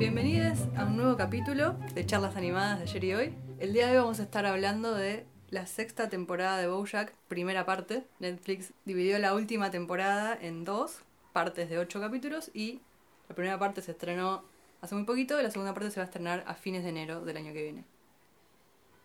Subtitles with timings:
[0.00, 3.34] Bienvenidos a un nuevo capítulo de charlas animadas de ayer y hoy.
[3.58, 7.66] El día de hoy vamos a estar hablando de la sexta temporada de BoJack, primera
[7.66, 8.04] parte.
[8.18, 11.00] Netflix dividió la última temporada en dos
[11.34, 12.80] partes de ocho capítulos y
[13.28, 14.42] la primera parte se estrenó
[14.80, 17.22] hace muy poquito y la segunda parte se va a estrenar a fines de enero
[17.22, 17.84] del año que viene.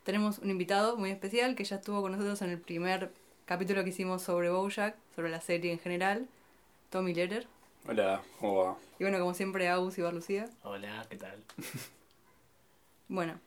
[0.06, 3.12] Tenemos un invitado muy especial que ya estuvo con nosotros en el primer
[3.44, 6.30] capítulo que hicimos sobre BoJack, sobre la serie en general,
[6.90, 7.48] Tommy Leder.
[7.88, 8.78] Hola, ¿cómo va?
[9.00, 10.50] Y bueno, como siempre, Agus y Barlucía.
[10.64, 11.44] Hola, ¿qué tal?
[13.08, 13.40] Bueno,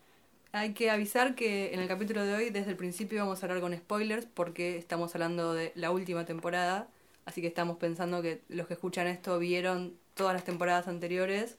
[0.52, 3.60] hay que avisar que en el capítulo de hoy, desde el principio, vamos a hablar
[3.60, 6.87] con spoilers porque estamos hablando de la última temporada.
[7.24, 11.57] Así que estamos pensando que los que escuchan esto vieron todas las temporadas anteriores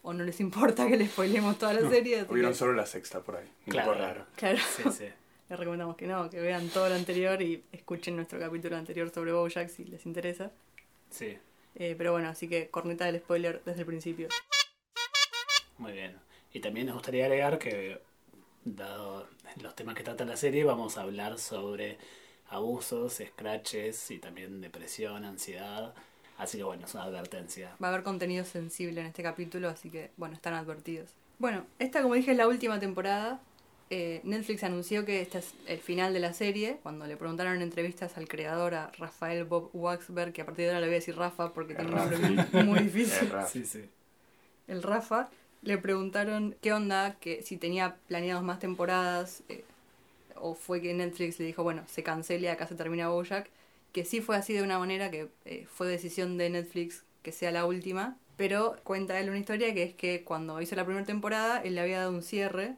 [0.00, 2.24] o no les importa que les spoilemos toda la serie.
[2.24, 3.46] vieron que- solo la sexta por ahí.
[3.66, 3.92] Un Claro.
[3.92, 4.26] poco raro.
[4.36, 5.04] Claro, Sí, sí.
[5.50, 9.32] les recomendamos que no, que vean todo lo anterior y escuchen nuestro capítulo anterior sobre
[9.34, 10.50] Bojack si les interesa.
[11.10, 11.36] Sí,
[11.76, 14.28] Eh, pero bueno, así que corneta del spoiler desde el principio.
[15.78, 16.18] muy bien.
[16.52, 18.00] Y también nos gustaría agregar que,
[18.64, 19.26] dado
[19.60, 21.98] los temas que trata la serie, vamos a hablar sobre
[22.48, 25.94] abusos, scratches y también depresión, ansiedad.
[26.38, 27.76] Así que bueno, es una advertencia.
[27.82, 31.10] Va a haber contenido sensible en este capítulo, así que bueno, están advertidos.
[31.38, 33.40] Bueno, esta como dije es la última temporada.
[33.94, 36.78] Eh, Netflix anunció que este es el final de la serie.
[36.82, 40.70] Cuando le preguntaron en entrevistas al creador, a Rafael Bob Waxberg, que a partir de
[40.70, 43.30] ahora le voy a decir Rafa porque tiene un nombre muy, difícil.
[43.46, 43.84] Sí, sí.
[44.66, 45.28] el Rafa,
[45.60, 49.62] le preguntaron qué onda, que si tenía planeados más temporadas, eh,
[50.36, 53.50] o fue que Netflix le dijo, bueno, se cancele, acá se termina Bojack,
[53.92, 57.50] que sí fue así de una manera que eh, fue decisión de Netflix que sea
[57.50, 61.60] la última, pero cuenta él una historia que es que cuando hizo la primera temporada,
[61.62, 62.76] él le había dado un cierre,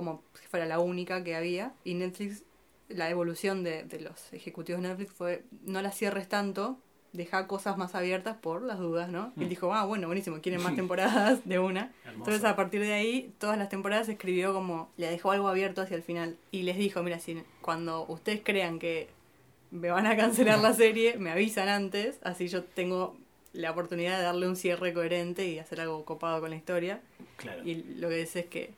[0.00, 2.44] como si fuera la única que había, y Netflix,
[2.88, 6.78] la evolución de, de los ejecutivos de Netflix fue, no la cierres tanto,
[7.12, 9.32] deja cosas más abiertas por las dudas, ¿no?
[9.36, 11.92] Y él dijo, ah, bueno, buenísimo, quieren más temporadas de una.
[12.04, 12.30] Hermoso.
[12.30, 15.96] Entonces a partir de ahí, todas las temporadas escribió como, le dejó algo abierto hacia
[15.96, 16.36] el final.
[16.50, 19.08] Y les dijo, mira, si cuando ustedes crean que
[19.70, 23.16] me van a cancelar la serie, me avisan antes, así yo tengo
[23.52, 27.00] la oportunidad de darle un cierre coherente y hacer algo copado con la historia.
[27.36, 27.62] Claro.
[27.64, 28.74] Y lo que dice es que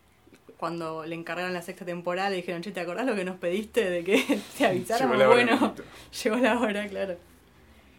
[0.62, 3.90] cuando le encargaron la sexta temporada, le dijeron, che, ¿te acordás lo que nos pediste
[3.90, 5.18] de que te avisáramos?
[5.18, 5.74] Llegó hora, bueno,
[6.22, 7.16] llegó la hora, claro.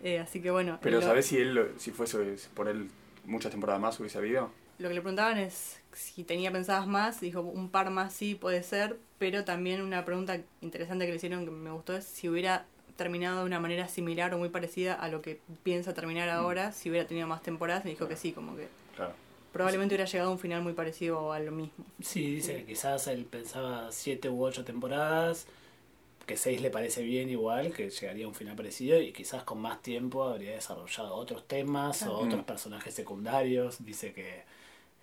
[0.01, 0.79] Eh, así que bueno.
[0.81, 2.17] Pero lo- ¿sabés si él, si fuese
[2.53, 2.89] por él
[3.25, 4.49] muchas temporadas más hubiese habido?
[4.79, 8.63] Lo que le preguntaban es si tenía pensadas más, dijo un par más sí puede
[8.63, 12.65] ser, pero también una pregunta interesante que le hicieron que me gustó es si hubiera
[12.95, 16.89] terminado de una manera similar o muy parecida a lo que piensa terminar ahora, si
[16.89, 19.15] hubiera tenido más temporadas, me dijo que sí, como que Claro.
[19.53, 21.85] Probablemente hubiera llegado a un final muy parecido a lo mismo.
[22.01, 25.45] Sí, dice que quizás él pensaba siete u ocho temporadas,
[26.25, 29.59] que seis le parece bien igual, que llegaría a un final parecido y quizás con
[29.59, 32.17] más tiempo habría desarrollado otros temas Claro.
[32.17, 32.45] o otros Mm.
[32.45, 33.83] personajes secundarios.
[33.85, 34.43] Dice que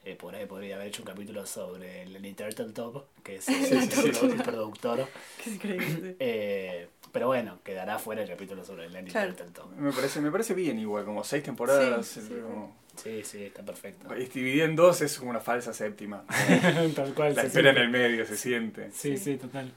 [0.04, 4.30] eh, por ahí podría haber hecho un capítulo sobre Lenny Turtletop, que es el, el-
[4.32, 5.06] el productor.
[5.42, 6.16] Qué increíble.
[6.20, 9.34] Eh, pero bueno, quedará fuera el capítulo sobre Lenny Claro.
[9.34, 9.72] Turtletop.
[9.76, 12.06] Me parece, me parece bien igual, como seis temporadas.
[12.06, 14.14] Sí, sí, como- Sí, sí, está perfecto.
[14.16, 16.24] y dividir en dos es como una falsa séptima.
[16.94, 17.34] Tal cual.
[17.34, 18.90] La se espera en el medio, se siente.
[18.92, 19.72] Sí, sí, total.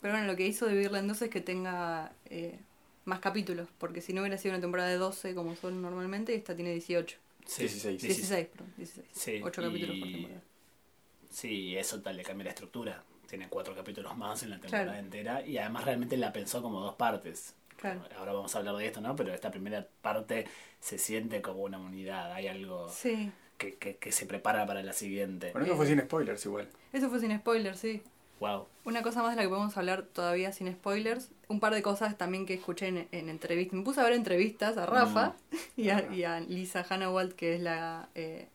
[0.00, 2.58] Pero bueno, lo que hizo dividirla en dos es que tenga eh,
[3.04, 6.54] más capítulos, porque si no hubiera sido una temporada de 12 como son normalmente, esta
[6.56, 7.16] tiene 18.
[7.44, 8.00] Sí, 16.
[8.02, 9.06] 16, perdón, 16.
[9.12, 10.40] Sí, 8 capítulos por temporada.
[11.30, 13.02] Sí, eso tal le cambia la estructura.
[13.28, 14.98] Tiene cuatro capítulos más en la temporada Claro.
[14.98, 17.54] entera y además realmente la pensó como dos partes.
[17.76, 18.02] Claro.
[18.16, 19.16] Ahora vamos a hablar de esto, ¿no?
[19.16, 20.46] Pero esta primera parte
[20.80, 22.32] se siente como una unidad.
[22.32, 23.32] Hay algo Sí.
[23.58, 25.50] que, que, que se prepara para la siguiente.
[25.52, 26.68] Bueno, eso fue sin spoilers igual.
[26.92, 28.02] Eso fue sin spoilers, sí.
[28.40, 28.66] Wow.
[28.84, 31.30] Una cosa más de la que podemos hablar todavía sin spoilers.
[31.48, 33.74] Un par de cosas también que escuché en, en entrevistas.
[33.78, 35.34] Me puse a ver entrevistas a Rafa
[35.76, 38.48] y, a, y a Lisa Hannawalt, que es la eh,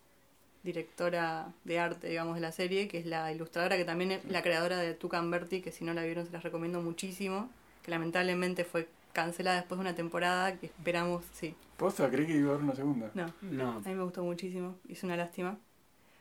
[0.63, 4.41] directora de arte, digamos, de la serie, que es la ilustradora, que también es la
[4.41, 7.49] creadora de Tucan Berti, que si no la vieron se las recomiendo muchísimo.
[7.83, 11.55] Que lamentablemente fue cancelada después de una temporada que esperamos, sí.
[11.77, 12.09] ¿Posta?
[12.09, 13.09] Creí que iba a haber una segunda.
[13.13, 13.69] No, No.
[13.77, 15.57] a mí me gustó muchísimo, es una lástima.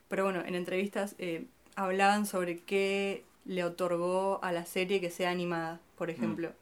[0.08, 5.30] Pero bueno, en entrevistas eh, hablaban sobre qué le otorgó a la serie que sea
[5.30, 6.52] animada, por ejemplo.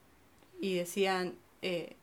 [0.61, 1.97] Y decían eh,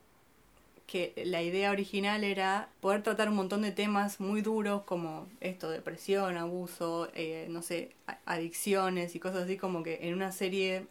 [0.86, 5.70] que la idea original era poder tratar un montón de temas muy duros como esto,
[5.70, 7.92] depresión, abuso, eh, no sé,
[8.26, 10.86] adicciones y cosas así, como que en una serie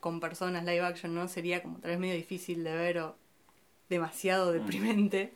[0.00, 1.28] con personas live action, ¿no?
[1.28, 3.14] Sería como tal vez medio difícil de ver o
[3.88, 5.32] demasiado deprimente.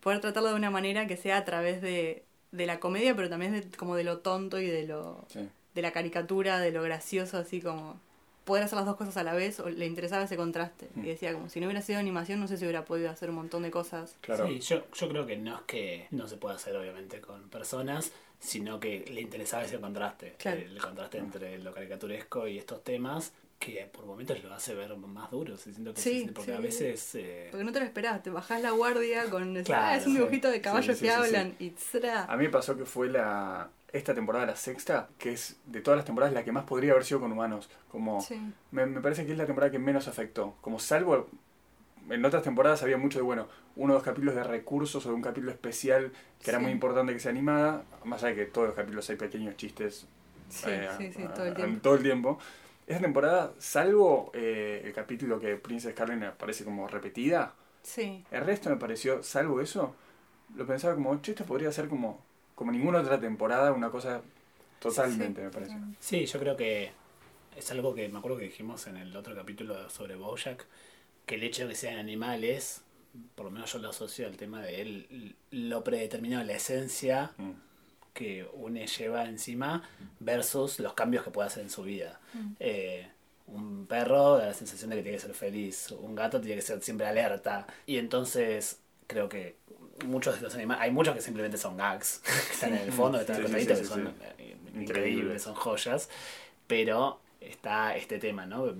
[0.00, 2.22] Poder tratarlo de una manera que sea a través de,
[2.52, 5.40] de la comedia, pero también de, como de lo tonto y de lo Sí.
[5.74, 7.98] De la caricatura, de lo gracioso, así como
[8.44, 10.88] poder hacer las dos cosas a la vez, o le interesaba ese contraste.
[10.94, 11.04] Mm.
[11.04, 13.36] Y decía, como si no hubiera sido animación, no sé si hubiera podido hacer un
[13.36, 14.16] montón de cosas.
[14.22, 14.46] Claro.
[14.48, 18.12] Sí, yo, yo creo que no es que no se pueda hacer obviamente con personas,
[18.40, 20.60] sino que le interesaba ese contraste, Claro.
[20.60, 25.30] el contraste entre lo caricaturesco y estos temas que por momentos lo hace ver más
[25.30, 26.56] duro, se siento que Sí, se- porque sí.
[26.56, 29.54] a veces eh, Porque no te lo esperás, te bajás la guardia con...
[29.62, 30.18] Claro, ah, es un sí.
[30.18, 31.34] dibujito de caballos Sí, sí, que sí, sí.
[31.36, 32.24] hablan y ¡tsra!
[32.24, 35.98] A mí me pasó que fue la esta temporada, la sexta, que es de todas
[35.98, 37.68] las temporadas la que más podría haber sido con humanos.
[37.90, 38.40] Como Sí,
[38.70, 40.54] me, me parece que es la temporada que menos afectó.
[40.60, 41.28] Como salvo
[42.08, 45.14] en otras temporadas había mucho de, bueno, uno o dos capítulos de recursos o de
[45.14, 46.12] un capítulo especial
[46.42, 47.84] que era muy importante que sea animada.
[48.04, 50.06] Más allá de que todos los capítulos hay pequeños chistes
[50.48, 52.38] sí, eh, sí, sí, a- todo el a- todo el tiempo.
[52.90, 57.54] Esta temporada, salvo eh, el capítulo que Princess Carlin aparece como repetida,
[57.84, 59.94] Sí, el resto me pareció, salvo eso,
[60.56, 62.20] lo pensaba como, che, esto podría ser como,
[62.56, 64.22] como ninguna otra temporada, una cosa
[64.80, 65.44] totalmente, Sí.
[65.44, 65.76] me pareció.
[66.00, 66.90] Sí, yo creo que
[67.56, 70.66] es algo que me acuerdo que dijimos en el otro capítulo sobre Bojack,
[71.26, 72.82] que el hecho de que sean animales,
[73.36, 77.52] por lo menos yo lo asocio al tema de él, lo predeterminado, la esencia Mm.
[78.12, 79.82] Que une lleva encima
[80.20, 82.20] versus los cambios que puede hacer en su vida.
[82.34, 82.52] Mm.
[82.60, 83.08] Eh,
[83.46, 86.62] un perro da la sensación de que tiene que ser feliz, un gato tiene que
[86.62, 87.66] ser siempre alerta.
[87.86, 89.56] Y entonces creo que
[90.06, 92.18] muchos de los animales, hay muchos que simplemente son gags,
[92.48, 94.06] que están en el fondo, que están Sí, sí, acostaditos, sí, que son
[94.38, 94.82] eh, Increíble.
[94.82, 96.08] increíbles, son joyas,
[96.66, 98.74] pero está este tema, ¿no?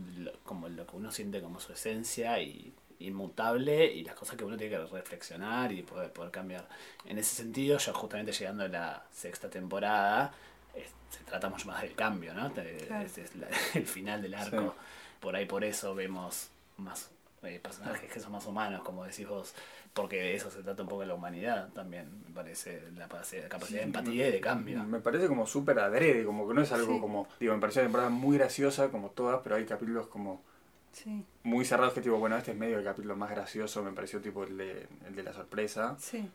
[0.45, 4.57] Como lo que uno siente como su esencia y inmutable y las cosas que uno
[4.57, 6.67] tiene que reflexionar y poder, poder cambiar.
[7.05, 10.33] En ese sentido, yo justamente llegando a la sexta temporada,
[10.75, 12.53] es- se trata mucho más del cambio, ¿no?
[12.53, 13.07] Claro.
[13.07, 14.61] Es la- el final del arco.
[14.79, 14.85] Sí.
[15.21, 16.49] Por ahí por eso vemos
[16.79, 17.11] más
[17.43, 19.55] eh, personajes que son más humanos, como decís vos,
[19.95, 23.81] porque de eso se trata un poco la humanidad también, me parece, la capacidad, de
[23.83, 24.85] empatía y de cambio.
[24.85, 27.01] Me parece como súper adrede, como que no es algo Sí.
[27.01, 30.43] como, digo, me pareció una temporada muy graciosa, como todas, pero hay capítulos como
[30.93, 34.21] sí, muy cerrados que tipo, bueno, este es medio el capítulo más gracioso, me pareció
[34.21, 35.97] tipo el de, el de la sorpresa.
[35.99, 36.29] sí.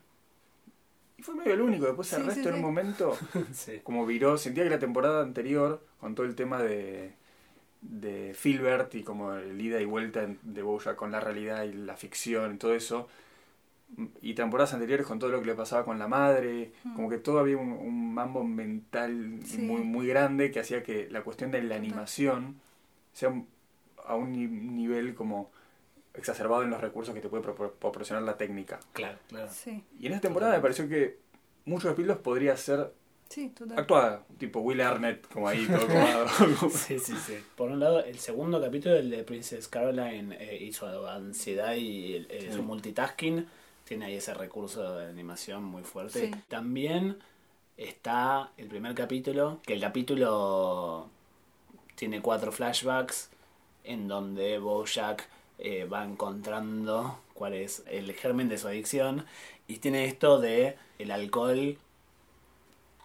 [1.17, 3.17] Y fue medio el único, después el Sí, resto sí, en un momento
[3.83, 7.13] como viró, sentía que la temporada anterior, con todo el tema de,
[7.81, 11.95] de Filbert y como el ida y vuelta de Bojack con la realidad y la
[11.95, 13.07] ficción y todo eso,
[14.21, 16.95] y temporadas anteriores con todo lo que le pasaba con la madre, Mm.
[16.95, 19.59] como que todo había un, un mambo mental Sí.
[19.59, 22.59] muy, muy grande que hacía que la cuestión de la animación
[23.13, 23.47] sea un-
[24.07, 25.51] a un ni- nivel como
[26.13, 28.79] exacerbado en los recursos que te puede propor- proporcionar la técnica.
[28.93, 29.49] Claro, claro.
[29.51, 31.17] Sí, Y en esta temporada me pareció que
[31.65, 32.93] muchos capítulos podría ser
[33.29, 33.77] sí, total.
[33.79, 36.25] actuada, tipo Will Arnett, como ahí todo comado.
[36.69, 37.37] Sí, sí, sí.
[37.57, 42.15] Por un lado, el segundo capítulo, el de Princess Caroline eh, y su ansiedad y
[42.15, 42.53] el- eh, Sí.
[42.53, 43.45] su multitasking,
[43.83, 46.27] tiene ahí ese recurso de animación muy fuerte.
[46.27, 46.31] Sí.
[46.47, 47.17] También
[47.77, 51.09] está el primer capítulo, que el capítulo
[51.95, 53.29] tiene cuatro flashbacks
[53.85, 55.27] en donde Bojack
[55.59, 59.25] eh, va encontrando cuál es el germen de su adicción
[59.67, 61.77] y tiene esto de el alcohol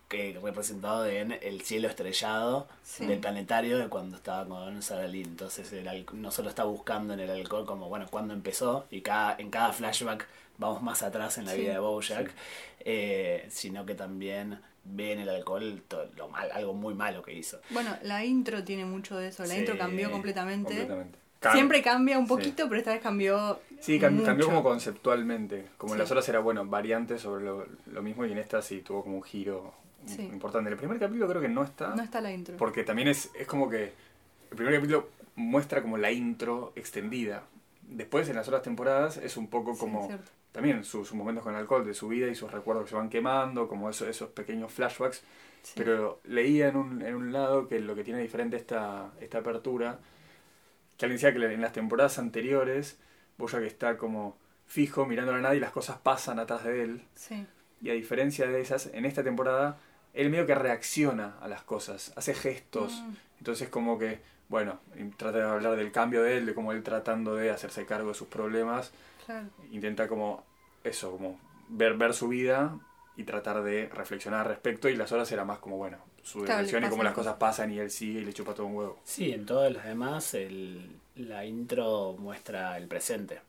[0.09, 3.06] que representado en el cielo estrellado Sí.
[3.06, 5.27] del planetario de cuando estaba con Sarah Lynn.
[5.29, 9.37] Entonces el no solo está buscando en el alcohol como, bueno, cuando empezó, y cada,
[9.38, 10.27] en cada flashback
[10.59, 12.32] vamos más atrás en la Sí, vida de Bojack,
[12.81, 17.32] eh, sino que también ve en el alcohol todo lo mal, algo muy malo que
[17.35, 17.61] hizo.
[17.71, 19.43] Bueno, la intro tiene mucho de eso.
[19.44, 20.71] La Sí, intro cambió completamente.
[20.75, 21.19] Completamente.
[21.41, 22.29] Cam- Siempre cambia un Sí.
[22.29, 23.61] poquito, pero esta vez cambió.
[23.81, 24.27] Sí, cam- mucho.
[24.27, 25.67] cambió como conceptualmente.
[25.79, 26.03] Como en Sí.
[26.03, 29.17] las otras era, bueno, variantes sobre lo, lo mismo y en esta sí tuvo como
[29.17, 29.72] un giro
[30.06, 30.22] Sí.
[30.22, 30.69] importante.
[30.70, 32.56] El primer capítulo creo que no está, No está la intro.
[32.58, 33.84] porque también es, es como que
[34.51, 37.44] el primer capítulo muestra como la intro extendida.
[37.82, 40.08] Después en las otras temporadas es un poco como.
[40.53, 42.97] También sus, sus momentos con el alcohol de su vida y sus recuerdos que se
[42.97, 45.23] van quemando, como eso, esos pequeños flashbacks.
[45.63, 45.75] Sí.
[45.77, 49.99] Pero leía en un, en un lado que lo que tiene diferente esta, esta apertura,
[50.97, 52.99] que alguien decía que en las temporadas anteriores,
[53.39, 57.03] Bojack está como fijo mirando a nada y las cosas pasan atrás de él.
[57.15, 57.47] Sí,
[57.81, 59.79] Y a diferencia de esas, en esta temporada,
[60.13, 63.03] él medio que reacciona a las cosas, hace gestos.
[63.07, 64.81] Mm, Entonces como que, bueno,
[65.17, 68.15] trata de hablar del cambio de él, de cómo él tratando de hacerse cargo de
[68.15, 68.93] sus problemas,
[69.31, 69.49] claro.
[69.70, 70.44] intenta como
[70.84, 72.79] eso, como ver, ver su vida
[73.17, 76.67] y tratar de reflexionar al respecto y las horas era más como, bueno, su Claro,
[76.67, 78.99] y cómo las cosas pasan y él sigue y le chupa todo un huevo.
[79.05, 83.41] Sí, en todas las demás el, la intro muestra el presente.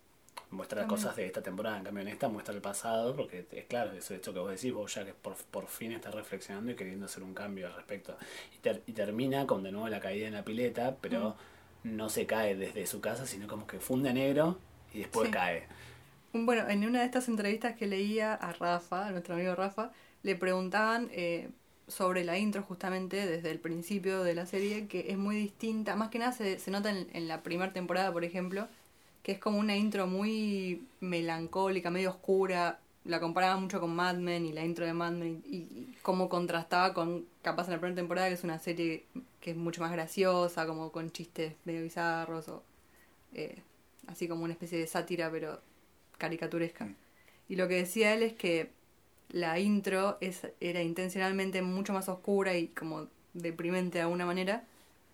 [0.50, 0.90] Muestra También.
[0.90, 4.14] cosas de esta temporada, en cambio en esta muestra el pasado, porque es claro, eso
[4.14, 7.24] esto que vos decís, vos ya que por, por fin está reflexionando y queriendo hacer
[7.24, 8.18] un cambio al respecto.
[8.56, 11.36] Y, ter- y termina con de nuevo la caída en la pileta, pero
[11.84, 14.58] no se cae desde su casa, sino como que funde negro
[14.94, 15.32] y después Sí.
[15.32, 15.68] cae.
[16.34, 19.92] Bueno, en una de estas entrevistas que leía a Rafa, a nuestro amigo Rafa,
[20.24, 21.50] le preguntaban eh,
[21.88, 26.10] sobre la intro justamente desde el principio de la serie, que es muy distinta, más
[26.10, 28.68] que nada se, se nota en, en la primera temporada, por ejemplo,
[29.24, 34.46] que es como una intro muy melancólica, medio oscura, la comparaba mucho con Mad Men
[34.46, 37.96] y la intro de Mad Men y, y cómo contrastaba con capaz en la primera
[37.96, 39.06] temporada que es una serie
[39.42, 42.64] que es mucho más graciosa, como con chistes medio bizarros o
[43.34, 43.62] eh,
[44.08, 45.62] así como una especie de sátira pero
[46.18, 46.86] caricaturesca.
[46.86, 46.96] Mm.
[47.50, 48.72] Y lo que decía él es que
[49.30, 54.64] la intro es, era intencionalmente mucho más oscura y como deprimente de alguna manera,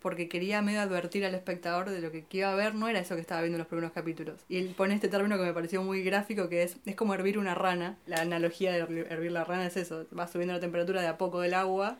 [0.00, 3.14] porque quería medio advertir al espectador de lo que iba a ver, no era eso
[3.14, 4.40] que estaba viendo en los primeros capítulos.
[4.48, 7.38] Y él pone este término que me pareció muy gráfico, que es, es como hervir
[7.38, 7.96] una rana.
[8.06, 11.40] La analogía de hervir la rana es eso, va subiendo la temperatura de a poco
[11.40, 11.98] del agua,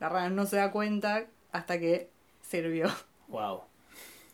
[0.00, 2.08] la rana no se da cuenta hasta que
[2.42, 2.88] se hirvió.
[3.28, 3.62] Wow.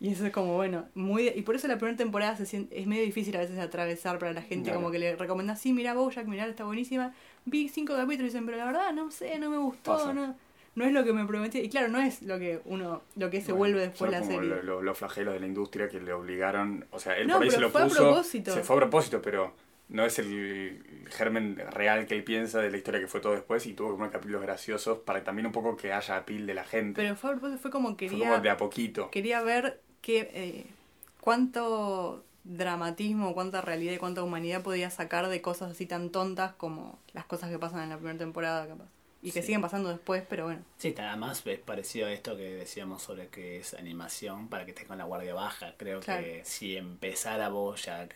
[0.03, 1.29] Y eso es como, bueno, muy...
[1.29, 4.19] Y por eso la primera temporada se siente, es medio difícil a veces de atravesar
[4.19, 4.81] para la gente, Claro.
[4.81, 7.13] como que le recomendás, sí, mira Bojack, mirá, está buenísima.
[7.45, 10.15] Vi cinco capítulos y dicen, pero la verdad, no sé, no me gustó, Pasa.
[10.15, 10.35] no,
[10.75, 11.59] no es lo que me prometí.
[11.59, 14.31] Y claro, no es lo que uno, lo que se Bueno, vuelve después la como
[14.33, 14.49] serie.
[14.49, 16.87] lo- lo- los flagelos de la industria que le obligaron.
[16.93, 18.55] O sea, él No, por ahí se lo fue a propósito.
[18.55, 19.53] Se fue a propósito, pero
[19.91, 23.67] no es el germen real que él piensa de la historia que fue todo después
[23.67, 27.03] y tuvo poner capítulos graciosos para también un poco que haya apil de la gente.
[27.03, 28.29] Pero fue, a propósito, fue como fue quería...
[28.31, 29.11] como de a poquito.
[29.11, 30.67] quería ver qué, eh,
[31.21, 36.99] cuánto dramatismo, cuánta realidad y cuánta humanidad podía sacar de cosas así tan tontas como
[37.13, 38.87] las cosas que pasan en la primera temporada, capaz.
[39.23, 39.49] Y que Sí.
[39.49, 40.63] siguen pasando después, pero bueno.
[40.79, 44.87] Sí, además es parecido a esto que decíamos sobre que es animación para que estés
[44.87, 45.75] con la guardia baja.
[45.77, 46.23] Creo Claro.
[46.25, 48.15] que si empezara Bojack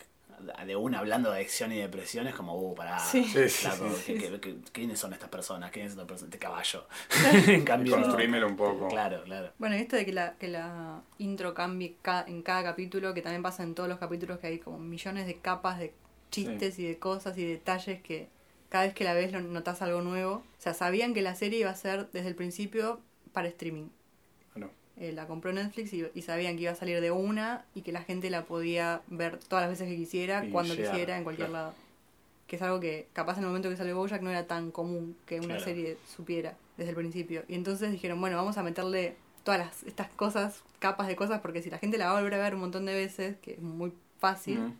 [0.66, 3.24] de una hablando de adicción y depresión es como, uh, pará, Sí.
[3.24, 4.14] Sí, sí, flaco, sí.
[4.14, 5.70] ¿qué- qué- qué- quiénes son estas personas?
[5.70, 6.34] ¿Quiénes son estas personas?
[6.34, 6.86] Este caballo.
[7.48, 8.88] en cambio, Construímelo un poco.
[8.88, 9.50] Claro, claro.
[9.58, 13.22] Bueno, y esto de que la, que la intro cambie ca- en cada capítulo, que
[13.22, 15.92] también pasa en todos los capítulos, que hay como millones de capas de
[16.30, 18.28] chistes y de cosas y detalles que
[18.68, 20.32] cada vez que la ves lo notas algo nuevo.
[20.36, 23.00] O sea, sabían que la serie iba a ser desde el principio
[23.32, 23.88] para streaming.
[24.96, 27.90] Eh, la compró Netflix y, y sabían que iba a salir de una y que
[27.90, 31.24] la gente la podía ver todas las veces que quisiera, Y cuando llegar, quisiera, en
[31.24, 31.64] cualquier claro.
[31.66, 31.74] lado.
[32.46, 35.16] Que es algo que capaz en el momento que salió Bojack no era tan común
[35.26, 35.64] que una Claro.
[35.64, 37.42] serie supiera desde el principio.
[37.48, 41.60] Y entonces dijeron, bueno, vamos a meterle todas las, estas cosas, capas de cosas, porque
[41.62, 43.60] si la gente la va a volver a ver un montón de veces, que es
[43.60, 44.74] muy fácil mm,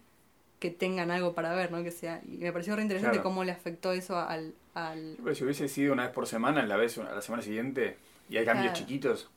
[0.60, 1.82] que tengan algo para ver, ¿no?
[1.82, 3.24] Que sea, y me pareció re interesante Claro.
[3.24, 4.54] cómo le afectó eso al...
[4.74, 7.96] al pero si hubiese sido una vez por semana, la vez a la semana siguiente
[8.30, 9.28] y hay cambios chiquitos,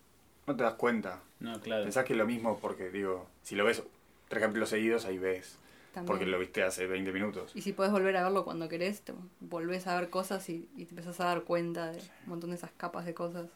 [0.48, 1.22] no te das cuenta.
[1.40, 1.84] No, claro.
[1.84, 3.84] Pensás que es lo mismo porque, digo, si lo ves
[4.30, 5.58] tres capítulos seguidos, ahí ves.
[5.94, 6.08] también.
[6.08, 7.52] Porque lo viste hace 20 minutos.
[7.54, 10.86] Y si podés volver a verlo cuando querés, te volvés a ver cosas y, y
[10.86, 13.48] te empezás a dar cuenta de un montón de esas capas de cosas.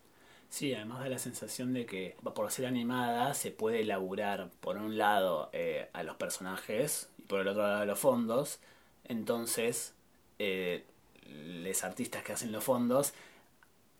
[0.50, 4.98] Sí, además da la sensación de que por ser animada se puede elaborar por un
[4.98, 8.60] lado eh, a los personajes y por el otro lado a los fondos.
[9.05, 9.93] Entonces,
[10.39, 10.83] eh,
[11.25, 13.13] los artistas que hacen los fondos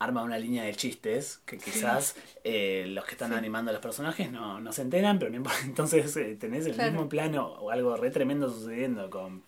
[0.04, 3.38] arman una línea de chistes que quizás eh, los que están Sí.
[3.38, 5.32] animando a los personajes no, no se enteran, pero
[5.66, 6.92] entonces eh, tenés el Claro.
[6.92, 9.44] mismo plano o algo re tremendo sucediendo con,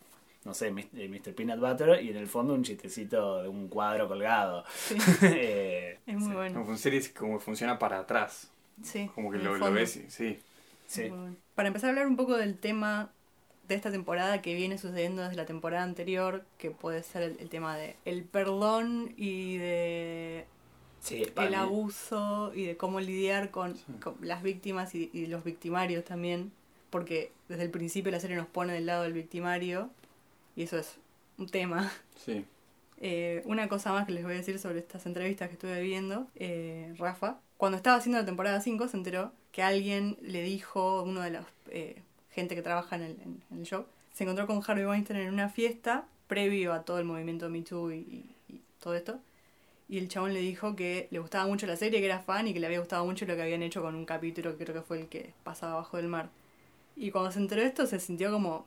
[0.46, 1.34] no sé, Mis- eh, Mr.
[1.34, 4.64] Peanut Butter y en el fondo un chistecito de un cuadro colgado.
[4.76, 6.34] Sí, Eh, es muy sí.
[6.36, 6.64] bueno.
[6.66, 8.50] Como series como funciona para atrás.
[8.84, 10.40] Sí, Como que lo, ves y sí.
[10.88, 11.02] Sí.
[11.04, 11.36] Muy bueno.
[11.56, 13.12] Para empezar a hablar un poco del tema
[13.68, 17.50] de esta temporada que viene sucediendo desde la temporada anterior, que puede ser el, el
[17.50, 20.46] tema de el perdón y de
[21.04, 26.06] Sí, el abuso y de cómo lidiar con, con las víctimas y, y los victimarios
[26.06, 26.54] también,
[26.90, 29.90] porque desde el principio la serie nos pone del lado del victimario
[30.56, 30.96] y eso es
[31.38, 31.92] un tema.
[32.16, 32.46] Sí.
[33.06, 36.28] Eh, una cosa más que les voy a decir sobre estas entrevistas que estuve viendo,
[36.36, 41.20] eh, Rafa, cuando estaba haciendo la temporada 5 se enteró que alguien le dijo, uno
[41.20, 42.02] de los eh,
[42.34, 45.34] gente que trabaja en el, en- en el show, se encontró con Harvey Weinstein en
[45.34, 49.20] una fiesta previo a todo el movimiento Me Too y, y- y todo esto.
[49.90, 52.54] Y el chabón le dijo que le gustaba mucho la serie, que era fan y
[52.54, 54.88] que le había gustado mucho lo que habían hecho con un capítulo que creo que
[54.88, 56.30] fue el que pasaba abajo del mar.
[56.96, 58.66] Y cuando se enteró de esto se sintió como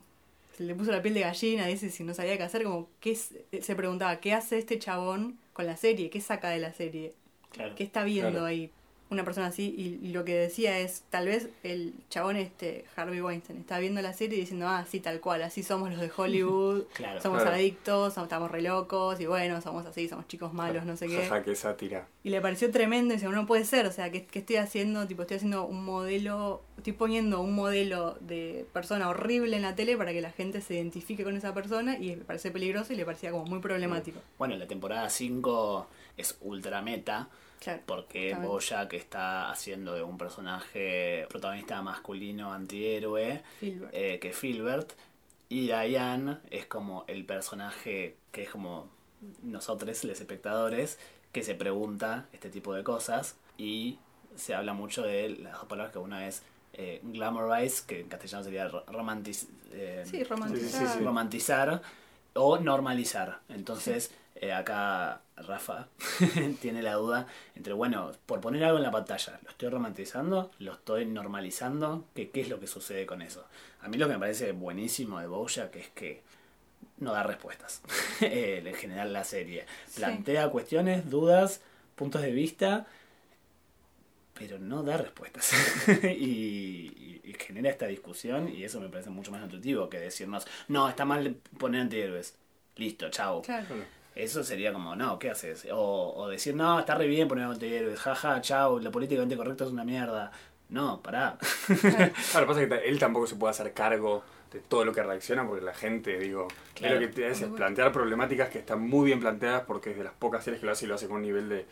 [0.55, 3.15] se le puso la piel de gallina, dice si no sabía qué hacer, como qué
[3.15, 6.09] se preguntaba, ¿qué hace este chabón con la serie?
[6.09, 7.13] ¿Qué saca de la serie?
[7.51, 7.75] Claro.
[7.75, 8.45] ¿Qué está viendo Claro.
[8.45, 8.71] ahí
[9.09, 9.73] una persona así?
[9.77, 14.01] Y, y lo que decía es, tal vez el chabón este, Harvey Weinstein, está viendo
[14.01, 17.21] la serie y diciendo, ah, sí, tal cual, así somos los de Hollywood, Claro.
[17.21, 17.55] somos Claro.
[17.55, 21.17] adictos, somos- estamos re locos, y bueno, somos así, somos chicos malos, no sé qué.
[21.23, 22.07] Jaja, qué sátira.
[22.23, 25.07] Y le pareció tremendo y dice, no puede ser, o sea, ¿qué, qué estoy haciendo?
[25.07, 29.95] Tipo, estoy haciendo un modelo, estoy poniendo un modelo de persona horrible en la tele
[29.95, 33.05] para que la gente se identifique con esa persona y me parece peligroso y le
[33.05, 34.19] parecía como muy problemático.
[34.37, 35.87] Bueno, la temporada 5
[36.17, 37.81] es ultra meta Claro.
[37.85, 38.47] porque Exactamente.
[38.53, 43.91] Bojack está haciendo de un personaje protagonista masculino antihéroe Filbert.
[43.93, 44.93] eh, que Filbert
[45.49, 48.87] y Diane es como el personaje que es como
[49.43, 50.99] nosotros, los espectadores,
[51.31, 53.97] que se pregunta este tipo de cosas y
[54.35, 58.43] se habla mucho de las dos palabras que una es eh, glamorize, que en castellano
[58.43, 60.69] sería ro- romantiz, eh, Sí, romantizar.
[60.69, 61.03] Sí, sí, sí, sí.
[61.03, 61.81] romantizar
[62.35, 63.39] o normalizar.
[63.49, 64.11] Entonces,
[64.41, 65.87] eh, acá Rafa
[66.61, 70.51] tiene la duda entre, bueno, por poner algo en la pantalla, ¿lo estoy romantizando?
[70.59, 72.05] ¿Lo estoy normalizando?
[72.13, 73.45] ¿Qué, qué es lo que sucede con eso?
[73.81, 76.23] A mí lo que me parece buenísimo de Bojack es que
[76.99, 77.81] no da respuestas.
[78.19, 79.67] Eh, en general la serie.
[79.95, 81.61] Plantea cuestiones, dudas,
[81.93, 82.87] puntos de vista,
[84.33, 85.53] pero no da respuestas.
[86.03, 90.89] y, y, genera esta discusión y eso me parece mucho más nutritivo que decirnos, no,
[90.89, 92.35] está mal poner antihéroes.
[92.75, 93.43] Listo, chao.
[94.17, 95.67] Eso sería como, no, ¿qué haces?
[95.71, 99.71] O, o decir, no, está re bien poner antihéroes, jaja, chao, lo políticamente correcto es
[99.71, 100.31] una mierda.
[100.69, 101.37] No, pará.
[102.31, 105.63] Claro, pasa que él tampoco se puede hacer cargo de todo lo que reacciona porque
[105.63, 106.47] la gente, digo,
[106.81, 110.03] lo que te hace es plantear problemáticas que están muy bien planteadas porque es de
[110.03, 111.65] las pocas series que lo hace y lo hace con un nivel de,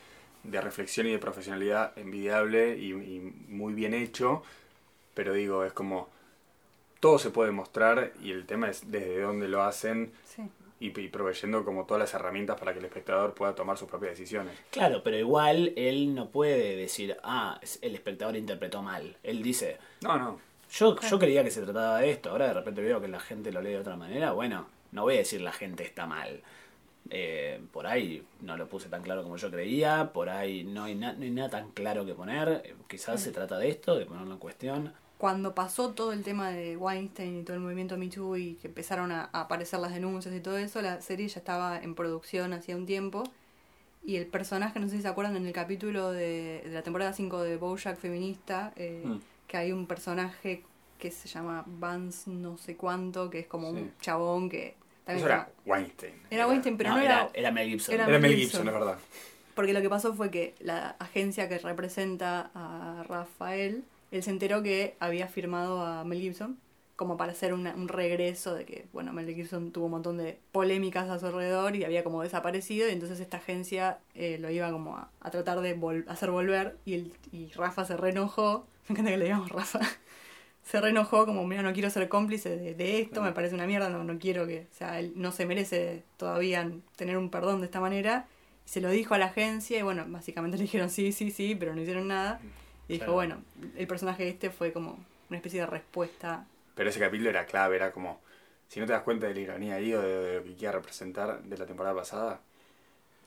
[0.44, 2.94] de reflexión y de profesionalidad envidiable y,
[3.48, 4.44] muy bien hecho.
[5.14, 6.10] Pero digo, es como
[7.00, 10.12] todo se puede mostrar y el tema es desde dónde lo hacen
[10.80, 14.12] y, y, proveyendo como todas las herramientas para que el espectador pueda tomar sus propias
[14.12, 14.54] decisiones.
[14.72, 19.16] Claro, pero igual él no puede decir, ah, el espectador interpretó mal.
[19.24, 20.40] Él dice, no, no.
[20.72, 23.52] Yo, yo creía que se trataba de esto, ahora de repente veo que la gente
[23.52, 24.32] lo lee de otra manera.
[24.32, 26.42] Bueno, no voy a decir la gente está mal.
[27.10, 30.96] Eh, por ahí no lo puse tan claro como yo creía, por ahí no hay,
[30.96, 32.62] no hay nada tan claro que poner.
[32.66, 34.94] Eh, quizás se trata de esto, de ponerlo en cuestión.
[35.18, 38.68] Cuando pasó todo el tema de Weinstein y todo el movimiento Me Too y que
[38.68, 42.76] empezaron a, aparecer las denuncias y todo eso, la serie ya estaba en producción hacía
[42.76, 43.24] un tiempo.
[44.04, 47.14] Y el personaje, no sé si se acuerdan, en el capítulo de, de la temporada
[47.14, 49.20] 5 de Bojack Feminista, eh, mm.
[49.48, 50.64] que hay un personaje
[51.00, 54.76] que se llama Vance no sé cuánto, que es como un chabón que
[55.08, 56.14] eso era Weinstein.
[56.30, 57.94] Era Weinstein, pero no, era, era, Mel Gibson.
[57.94, 58.98] Era, Mel Gibson, es verdad.
[59.54, 63.84] Porque lo que pasó fue que la agencia que representa a Rafael,
[64.16, 66.58] él se enteró que había firmado a Mel Gibson
[66.96, 71.10] como para hacer un regreso de que, bueno, Mel Gibson tuvo un montón de polémicas
[71.10, 74.96] a su alrededor y había como desaparecido y entonces esta agencia eh, lo iba como
[74.98, 79.26] a, tratar de hacer volver y, el, y Rafa se reenojó, me encanta que le
[79.26, 79.82] digamos Rafa,
[80.64, 84.06] se reenojó como, mira, no quiero ser cómplice de, esto, me parece una mierda, no,
[84.06, 87.82] no quiero que, o sea, él no se merece todavía tener un perdón de esta
[87.82, 88.28] manera.
[88.66, 91.56] Y se lo dijo a la agencia y bueno, básicamente le dijeron sí, sí, sí,
[91.56, 92.40] pero no hicieron nada.
[92.88, 93.42] Y dijo, bueno,
[93.76, 96.46] el personaje este fue como una especie de respuesta.
[96.76, 98.20] Pero ese capítulo era clave, era como,
[98.68, 101.42] si no te das cuenta de la ironía ahí o de, lo que quiera representar
[101.44, 102.42] de la temporada pasada,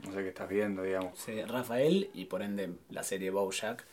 [0.04, 1.18] no sé qué estás viendo, digamos.
[1.18, 3.84] Sí, Rafael y por ende la serie Bojack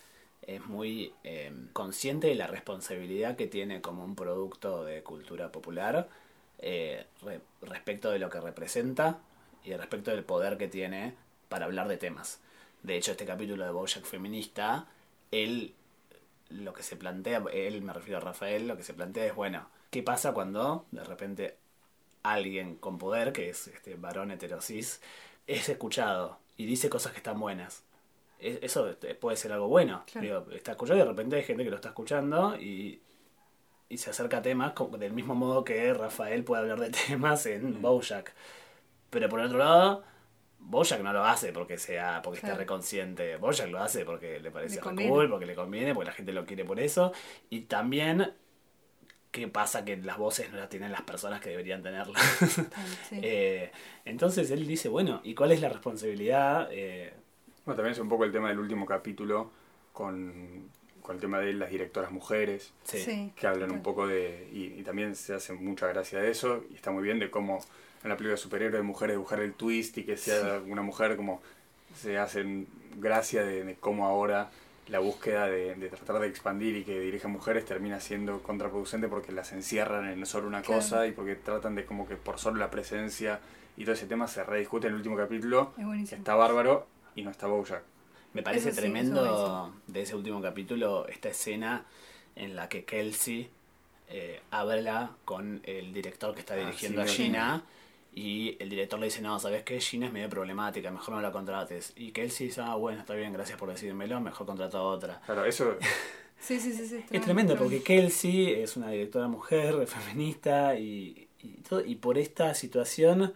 [0.43, 6.07] es muy eh, consciente de la responsabilidad que tiene como un producto de cultura popular
[6.59, 7.05] eh,
[7.61, 9.19] respecto de lo que representa
[9.63, 11.15] y respecto del poder que tiene
[11.49, 12.39] para hablar de temas.
[12.83, 14.87] De hecho, este capítulo de Bojack feminista,
[15.43, 15.75] él
[16.49, 19.67] lo que se plantea, él me refiero a Rafael, lo que se plantea es, bueno,
[19.89, 21.57] ¿qué pasa cuando de repente
[22.23, 25.01] alguien con poder, que es este varón heterosis,
[25.47, 27.83] es escuchado y dice cosas que están buenas?
[28.37, 30.03] eso este, puede ser algo bueno.
[30.51, 33.01] está escuchando y de repente hay gente que lo está escuchando y,
[33.89, 37.81] y se acerca a temas del mismo modo que Rafael puede hablar de temas en.
[37.81, 38.33] Bojack.
[39.09, 40.03] Pero por otro lado,
[40.67, 43.37] Bojack no lo hace porque sea porque esté reconsciente.
[43.37, 46.65] Bojack lo hace porque le parece cool, porque le conviene, porque la gente lo quiere
[46.65, 47.11] por eso.
[47.49, 48.33] Y también
[49.35, 52.21] qué pasa que las voces no las tienen las personas que deberían tenerlas.
[53.11, 53.71] Eh,
[54.03, 56.69] entonces él dice, bueno, ¿y cuál es la responsabilidad?
[56.71, 57.13] Eh,
[57.65, 59.51] bueno, también es un poco el tema del último capítulo
[59.91, 60.69] con,
[61.09, 64.49] el tema de las directoras mujeres, que hablan un poco de...
[64.51, 67.59] Y, también se hace mucha gracia de eso, y está muy bien de cómo
[68.05, 71.15] en la película de superhéroe de mujeres dibujar el twist y que sea una mujer
[71.15, 71.41] como
[71.95, 74.51] se hacen gracia de, cómo ahora
[74.87, 79.51] la búsqueda de, tratar de expandir y que dirija mujeres termina siendo contraproducente porque las
[79.53, 83.39] encierran en solo una cosa y porque tratan de como que por solo la presencia
[83.75, 85.73] y todo ese tema se rediscute en el último capítulo,
[86.09, 87.81] está bárbaro y no está Bojack.
[88.33, 91.85] Me parece tremendo de ese último capítulo esta escena
[92.35, 93.49] en la que Kelsey
[94.09, 97.63] eh, habla con el director que está ah, dirigiendo a Gina
[98.15, 99.79] y el director le dice, no, ¿sabes qué?
[99.81, 101.91] Gina es medio problemática, mejor no la contrates.
[101.97, 105.21] Y Kelsey dice, ah, bueno, está bien, gracias por decírmelo, mejor contrata a otra.
[105.25, 105.75] Claro, eso...
[106.39, 111.49] sí, sí, sí, sí, es tremendo porque Kelsey es una directora mujer, feminista y, y,
[111.67, 113.33] todo, y por esta situación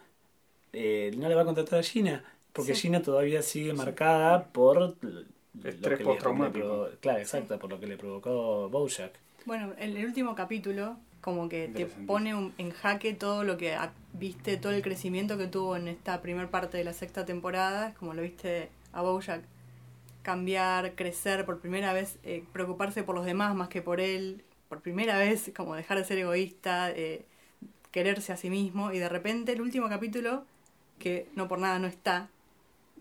[0.71, 4.95] eh, no le va a contratar a Gina porque Gina todavía sigue marcada por
[5.63, 6.89] estrés postraumático.
[6.99, 9.13] Claro, exacto, por lo que le provocó Bojack.
[9.45, 13.77] Bueno, en el último capítulo como que te pone en jaque todo lo que
[14.13, 18.13] viste, todo el crecimiento que tuvo en esta primera parte de la sexta temporada, como
[18.13, 19.43] lo viste a Bojack
[20.21, 24.81] cambiar, crecer por primera vez, eh, preocuparse por los demás más que por él, por
[24.81, 27.25] primera vez como dejar de ser egoísta, eh,
[27.91, 30.45] quererse a sí mismo y de repente el último capítulo,
[30.99, 32.29] que no por nada no está,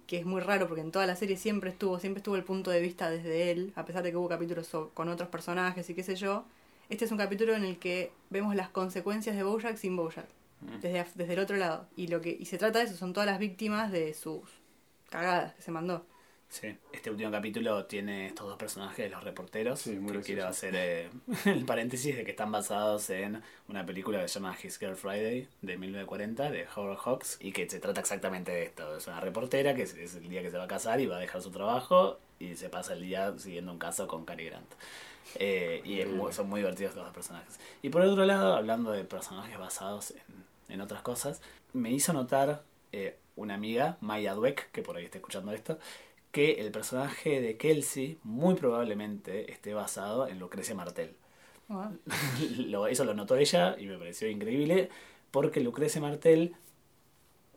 [0.07, 2.71] que es muy raro porque en toda la serie siempre estuvo, siempre estuvo el punto
[2.71, 6.03] de vista desde él, a pesar de que hubo capítulos con otros personajes y qué
[6.03, 6.45] sé yo.
[6.89, 10.27] Este es un capítulo en el que vemos las consecuencias de Bojack sin Bojack,
[10.61, 10.81] Mm.
[10.81, 11.87] desde, af- desde el otro lado.
[11.97, 14.41] Y lo que y se trata de eso, son todas las víctimas de sus
[15.11, 16.05] cagadas que se mandó.
[16.49, 16.75] Sí.
[16.93, 19.81] Este último capítulo tiene estos dos personajes de los reporteros.
[19.81, 21.11] Sí, muy que quiero hacer eh,
[21.45, 25.47] el paréntesis de que están basados en una película que se llama His Girl Friday
[25.61, 28.97] de 1940 de Howard Hawks y que se trata exactamente de esto.
[28.97, 31.19] Es una reportera que es, es el día que se va a casar y va
[31.19, 34.73] a dejar su trabajo y se pasa el día siguiendo un caso con Cary Grant.
[35.37, 37.59] Eh, y es muy- son muy divertidos los dos personajes.
[37.83, 41.41] Y por otro lado, hablando de personajes basados en, en otras cosas,
[41.73, 42.63] me hizo notar
[42.93, 45.79] eh, una amiga, Maya Dweck, que por ahí está escuchando esto,
[46.33, 51.15] que el personaje de Kelsey muy probablemente esté basado en Lucrecia Martel.
[51.69, 51.91] Ah,
[52.57, 54.89] Lo- eso lo notó ella y me pareció increíble
[55.31, 56.55] porque Lucrecia Martel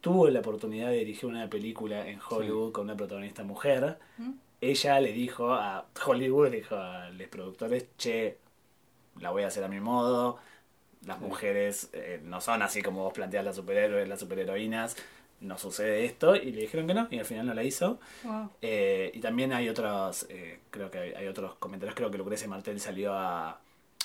[0.01, 3.97] tuvo la oportunidad de dirigir una película en Hollywood con una protagonista mujer.
[4.17, 4.31] ¿Mm?
[4.61, 8.37] Ella le dijo a Hollywood, le dijo a los productores, che,
[9.19, 10.37] la voy a hacer a mi modo.
[11.05, 11.23] Las Sí.
[11.25, 14.95] mujeres eh, no son así como vos planteas las superhéroes, las superheroínas.
[15.39, 16.35] No sucede esto.
[16.35, 17.99] Y le dijeron que no, y al final no la hizo.
[18.23, 18.51] wow.
[18.61, 22.47] Eh, y también hay otros, eh, creo que hay, hay otros comentarios, creo que Lucrecia
[22.47, 23.59] Martel salió a,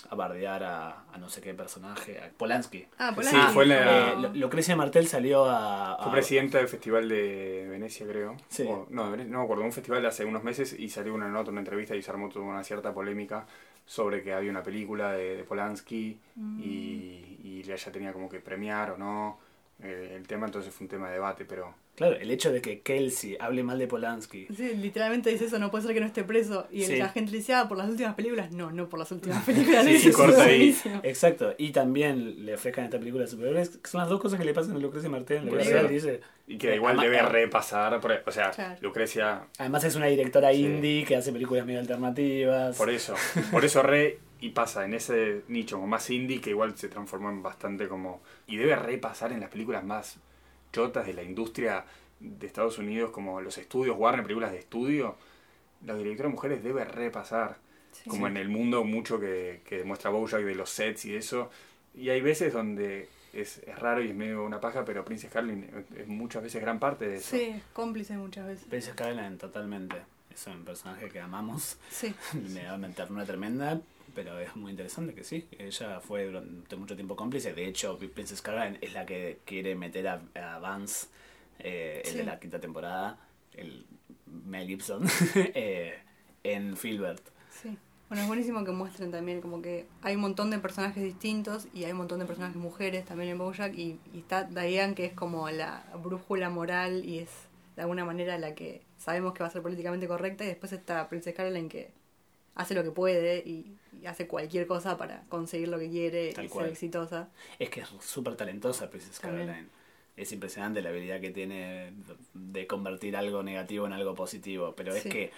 [0.09, 2.87] a bardear a, a no sé qué personaje, a Polanski.
[2.99, 3.53] Ah, Sí, Polanski.
[3.53, 5.97] fue la- Eh, Lu- Lucrecia Martel salió a...
[6.01, 8.37] Fue a- presidenta del Festival de Venecia, creo.
[8.49, 8.67] Sí.
[8.69, 11.15] O- no, de Venecia, no me acuerdo, un festival de hace unos meses y salió
[11.15, 13.47] una nota, una entrevista y se armó toda una cierta polémica
[13.85, 16.61] sobre que había una película de, de Polanski Mm.
[16.61, 19.39] y, y ella tenía como que premiar o no
[19.83, 22.81] eh, el tema, entonces fue un tema de debate, pero Claro, el hecho de que
[22.81, 24.49] Kelsey hable mal de Polanski.
[24.55, 26.67] Sí, literalmente dice eso, no puede ser que no esté preso.
[26.71, 26.97] Y Sí.
[26.97, 28.53] la gente le dice, ah, por las últimas películas.
[28.53, 29.83] No, no por las últimas películas.
[29.87, 30.77] Sí, sí, corta ahí.
[31.05, 34.45] Exacto, y también le ofrezcan esta película de superhéroes, que son las dos cosas que
[34.45, 35.09] le pasan a Lucrecia
[35.85, 38.77] dice, y que igual Ama- debe repasar, por- o sea, Claro.
[38.83, 40.65] Lucrecia Además es una directora Sí.
[40.67, 42.77] indie que hace películas medio alternativas.
[42.77, 43.15] Por eso,
[43.51, 47.31] por eso re y pasa en ese nicho como más indie que igual se transformó
[47.31, 50.19] en bastante como y debe repasar en las películas más
[50.73, 51.85] chotas de la industria
[52.21, 55.17] de Estados Unidos como los estudios Warner películas de estudio
[55.85, 57.59] las directoras mujeres debe repasar
[57.93, 58.11] Sí.
[58.11, 61.51] como en el mundo mucho que, que demuestra Bojack de los sets y eso
[61.95, 65.67] y hay veces donde es, es raro y es medio una paja pero Princess Carlin
[65.97, 68.67] es, muchas veces gran parte de eso Sí, cómplice muchas veces.
[68.69, 69.97] Princess Caroline totalmente.
[70.31, 71.79] Es un personaje que amamos.
[71.89, 72.15] Sí.
[72.53, 73.81] Me da una ternura tremenda,
[74.15, 75.47] pero es muy interesante que sí.
[75.59, 77.53] Ella fue durante mucho tiempo cómplice.
[77.55, 81.09] De hecho, Princess Caroline es la que quiere meter a, a Vance,
[81.59, 82.17] eh, el Sí.
[82.19, 83.19] de la quinta temporada,
[83.55, 83.87] el
[84.27, 85.99] Mel Gibson, eh,
[86.45, 87.23] en Filbert.
[87.63, 87.77] Sí.
[88.09, 91.85] Bueno, es buenísimo que muestren también como que hay un montón de personajes distintos y
[91.85, 95.13] hay un montón de personajes mujeres también en Bojack y, y está Diane que es
[95.13, 97.31] como la brújula moral y es
[97.75, 101.09] de alguna manera la que sabemos que va a ser políticamente correcta y después está
[101.09, 101.91] Princess Caroline que
[102.57, 106.47] hace lo que puede y, y hace cualquier cosa para conseguir lo que quiere Tal
[106.47, 106.65] y cual.
[106.67, 107.29] ser exitosa.
[107.59, 109.47] Es que es súper talentosa Princess También.
[109.47, 109.69] Caroline.
[110.17, 111.93] Es impresionante la habilidad que tiene
[112.35, 114.75] de convertir algo negativo en algo positivo.
[114.77, 115.11] Pero es Sí.
[115.11, 115.31] que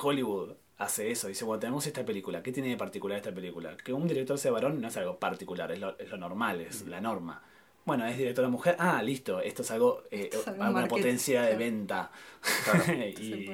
[0.00, 1.28] Hollywood hace eso.
[1.28, 2.42] Dice, bueno, tenemos esta película.
[2.42, 3.76] ¿Qué tiene de particular esta película?
[3.76, 6.86] Que un director sea varón no es algo particular, es lo, es lo normal, es
[6.86, 7.42] la norma.
[7.84, 8.76] Bueno, es directora mujer.
[8.78, 12.12] Ah, listo, esto es algo, eh, Esto es algo una potencia de venta.
[12.64, 12.84] Claro.
[12.84, 13.46] Se y,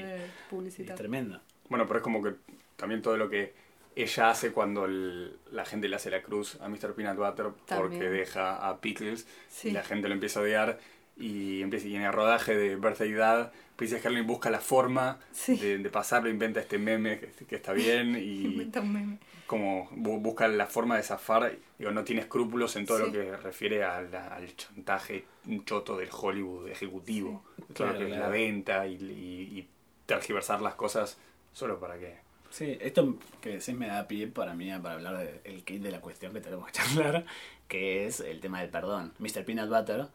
[0.51, 1.41] puede es tremendo.
[1.71, 2.35] Bueno, pero es como que
[2.79, 3.53] también todo lo que
[3.97, 6.95] ella hace cuando el- la gente le hace la cruz a Mr.
[6.95, 8.13] Peanut Butter porque También.
[8.13, 9.69] deja a Pickles Sí.
[9.69, 10.79] y la gente lo empieza a odiar
[11.17, 15.57] y empieza y en el rodaje de Birthday Dad Princess Caroline busca la forma Sí.
[15.57, 19.19] de, de pasarlo, inventa este meme que, que está bien y Inventa un meme.
[19.49, 23.05] como bu- busca la forma de zafar, digo, no tiene escrúpulos en todo Sí.
[23.07, 25.25] lo que refiere a la- al chantaje
[25.65, 27.43] choto del Hollywood ejecutivo,
[27.75, 29.69] todo Claro, lo que es la venta y, y- y
[30.07, 31.19] tergiversar las cosas
[31.53, 32.28] solo para que...
[32.51, 36.01] Sí, esto que decís me da pie para mí para hablar del kit de la
[36.01, 37.25] cuestión que tenemos que charlar,
[37.69, 39.13] que es el tema del perdón.
[39.19, 39.45] Mr.
[39.45, 40.07] Peanut Butter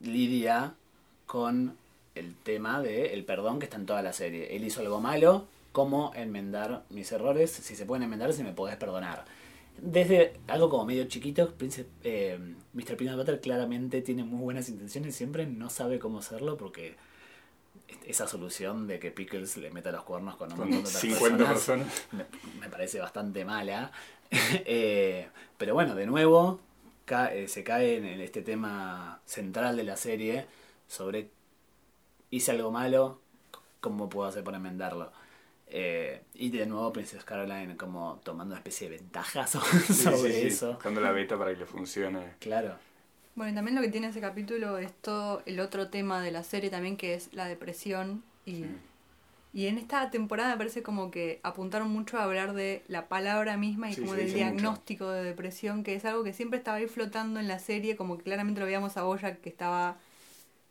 [0.00, 0.74] lidia
[1.26, 1.76] con
[2.14, 4.54] el tema del perdón que está en toda la serie.
[4.56, 7.50] Él hizo algo malo, ¿cómo enmendar mis errores?
[7.50, 9.24] Si se pueden enmendar, si me podés perdonar.
[9.78, 12.38] Desde algo como medio chiquito, Prince- eh,
[12.72, 12.96] Mr.
[12.96, 16.96] Peanut Butter claramente tiene muy buenas intenciones siempre no sabe cómo hacerlo porque
[18.06, 21.48] esa solución de que Pickles le meta los cuernos con un montón de otras 50
[21.48, 22.06] personas personas.
[22.12, 23.90] me, me parece bastante mala.
[24.64, 26.58] Eh, pero bueno, de nuevo,
[27.04, 30.46] ca- eh, se cae en, este tema central de la serie
[30.88, 31.30] sobre
[32.30, 33.20] hice algo malo,
[33.80, 35.12] ¿cómo puedo hacer para enmendarlo?
[35.68, 39.58] Eh, y de nuevo Princess Caroline como tomando una especie de ventaja Sí,
[39.94, 40.72] sobre sí, sí, eso.
[40.74, 42.34] Buscando la beta para que le funcione.
[42.40, 42.76] Claro.
[43.36, 46.42] Bueno, y también lo que tiene ese capítulo es todo el otro tema de la
[46.42, 48.24] serie también, que es la depresión.
[48.46, 48.66] Y, Sí.
[49.52, 53.56] y en esta temporada me parece como que apuntaron mucho a hablar de la palabra
[53.58, 54.36] misma y Sí, como del mucho.
[54.36, 58.16] diagnóstico de depresión, que es algo que siempre estaba ahí flotando en la serie, como
[58.16, 59.98] que claramente lo veíamos a Boya que estaba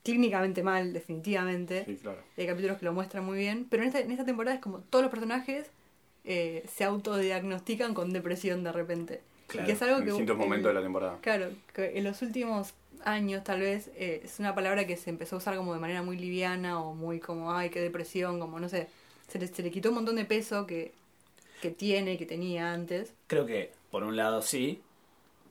[0.04, 1.86] clínicamente mal, definitivamente.
[1.86, 2.20] Sí, claro.
[2.38, 4.62] Y hay capítulos que lo muestran muy bien, pero en esta, en esta temporada es
[4.62, 5.70] como todos los personajes
[6.24, 9.22] eh, se autodiagnostican con depresión de repente.
[9.48, 11.18] Claro, que es algo En que distintos momentos de la temporada.
[11.22, 15.36] Claro, que en los últimos años tal vez eh, es una palabra que se empezó
[15.36, 18.68] a usar como de manera muy liviana o muy como, ay, qué depresión, como no
[18.70, 18.88] sé,
[19.28, 20.92] se le, se le quitó un montón de peso que,
[21.62, 23.14] que tiene, que tenía antes.
[23.28, 24.82] Creo que por un lado sí,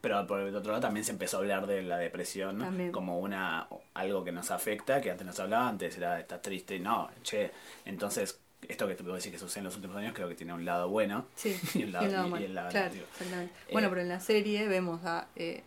[0.00, 2.92] pero por el otro lado también se empezó a hablar de la depresión También.
[2.92, 6.78] como una algo que nos afecta, que antes no se hablaba, antes era estar triste,
[6.78, 7.50] no, che,
[7.86, 10.52] entonces esto que te puedo decir que sucede en los últimos años creo que tiene
[10.54, 12.44] un lado bueno Sí, y un lado, y un lado y- y malo.
[12.46, 13.06] el lado claro, negativo.
[13.12, 13.54] exactamente.
[13.68, 15.62] Eh, Bueno, pero en la serie vemos a eh,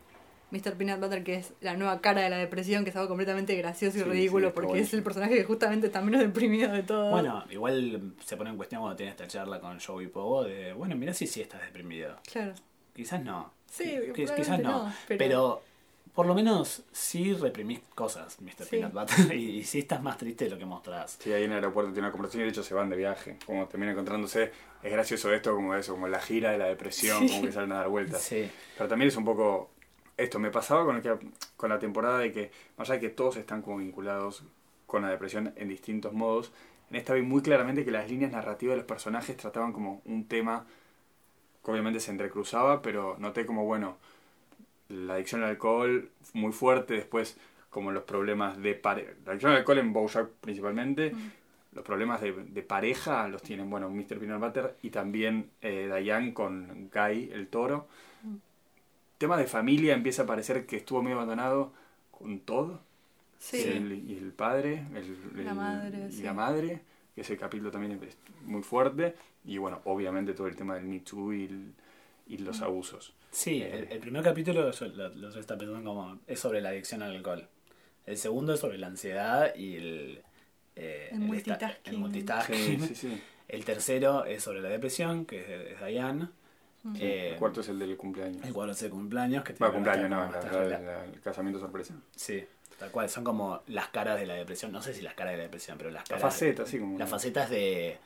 [0.51, 0.75] Mr.
[0.77, 3.97] Peanut Butter, que es la nueva cara de la depresión, que es algo completamente gracioso
[3.97, 7.12] y Sí, ridículo, sí, porque es el personaje que justamente está menos deprimido de todo.
[7.12, 10.95] Bueno, igual se pone en cuestión cuando tiene esta charla con Joey Pogo de, bueno,
[10.95, 12.15] mira si sí estás deprimido.
[12.31, 12.53] Claro.
[12.95, 13.51] Quizás no.
[13.69, 14.86] Sí, quizás no.
[14.86, 15.17] no, pero...
[15.17, 15.63] pero-
[16.17, 18.63] por lo menos sí reprimís cosas, Mr.
[18.63, 18.69] Sí.
[18.71, 21.15] Peanut Butter, y, y sí estás más triste de lo que mostrás.
[21.21, 23.38] Sí, ahí en el aeropuerto tiene una conversación y de hecho se van de viaje.
[23.45, 24.51] Como terminan encontrándose.
[24.82, 27.36] Es gracioso esto, como eso, como la gira de la depresión, Sí.
[27.36, 28.23] como que salen a dar vueltas.
[28.23, 28.49] Sí.
[28.75, 29.69] Pero también es un poco.
[30.17, 31.15] Esto me pasaba con, el que,
[31.56, 34.41] con la temporada de que, más allá de que todos están como vinculados
[34.88, 36.51] con la depresión en distintos modos,
[36.89, 40.27] en esta vi muy claramente que las líneas narrativas de los personajes trataban como un
[40.27, 40.65] tema
[41.63, 43.97] que obviamente se entrecruzaba, pero noté como, bueno,
[44.89, 47.38] la adicción al alcohol muy fuerte, después
[47.69, 51.13] como los problemas de pareja, la adicción al alcohol en Bojack principalmente,
[51.73, 54.17] los problemas de, de pareja los tienen, bueno, Mr.
[54.19, 57.88] Peanut Butter y también eh, Diane con Guy, el toro.
[59.17, 61.73] Tema de familia empieza a parecer que estuvo medio abandonado
[62.12, 62.82] con todo.
[63.39, 63.58] Sí.
[63.58, 66.23] Y, el, y el padre, el, La el- madre, y sí.
[66.23, 66.82] la madre,
[67.15, 69.15] que ese capítulo también es muy fuerte.
[69.45, 73.13] Y bueno, obviamente todo el tema del Me Too y los abusos.
[73.31, 73.71] Sí, Eh.
[73.87, 77.15] el, el primer capítulo yo lo, lo está pensando como es sobre la adicción al
[77.15, 77.47] alcohol.
[78.05, 80.21] El segundo es sobre la ansiedad y el,
[80.75, 81.93] eh, El multitasking.
[81.93, 82.79] el multitasking.
[82.81, 83.21] Sí, sí, sí.
[83.47, 86.27] El tercero es sobre la depresión, que es, es Diane.
[86.83, 86.95] Mm.
[86.99, 88.45] Eh, el cuarto es el del cumpleaños.
[88.45, 89.43] el cuarto es el cumpleaños.
[89.45, 91.93] Que tiene cumpleaños, no, la- la- la- el casamiento sorpresa.
[92.13, 92.43] Sí,
[92.77, 93.09] tal cual.
[93.09, 94.73] Son como las caras de la depresión.
[94.73, 96.33] No sé si las caras de la depresión, pero las La caras.
[96.33, 96.97] faceta, así como.
[96.99, 97.97] Las facetas de.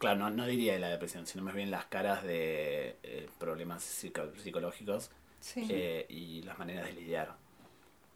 [0.00, 3.82] Claro, no, no diría de la depresión, sino más bien las caras de eh, problemas
[3.84, 5.10] psico- psicológicos
[5.40, 5.66] Sí.
[5.70, 7.36] eh, y las maneras de lidiar.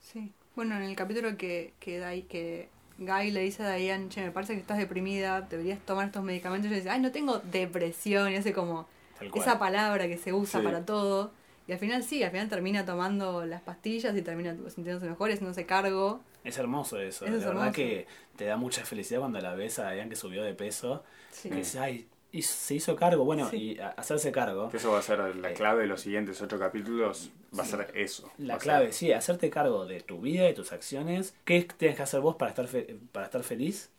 [0.00, 0.32] Sí.
[0.56, 4.30] Bueno, en el capítulo que, que, Dai- que Guy le dice a Diane, che, me
[4.30, 6.66] parece que estás deprimida, deberías tomar estos medicamentos.
[6.70, 8.32] Y ella dice, ay, no tengo depresión.
[8.32, 8.86] Y hace como
[9.34, 10.64] esa palabra que se usa Sí.
[10.66, 11.32] para todo.
[11.68, 15.34] Y al final sí, al final termina tomando las pastillas y termina sintiéndose mejor, y
[15.34, 16.22] haciéndose cargo.
[16.44, 17.24] Es hermoso eso.
[17.24, 17.72] Eso es la verdad hermoso.
[17.76, 21.02] que te da mucha felicidad cuando la ves a Diane que subió de peso.
[21.30, 21.48] Sí.
[21.48, 23.24] Que dices, ay, y se hizo cargo.
[23.24, 23.56] Bueno, Sí.
[23.76, 24.68] y hacerse cargo.
[24.70, 27.30] Que eso va a ser la clave de los siguientes ocho capítulos.
[27.58, 28.30] Va a ser eso.
[28.38, 31.34] La clave, ser- sí, hacerte cargo de tu vida, de tus acciones.
[31.44, 33.90] ¿Qué tienes que hacer vos para estar, fe- para estar feliz?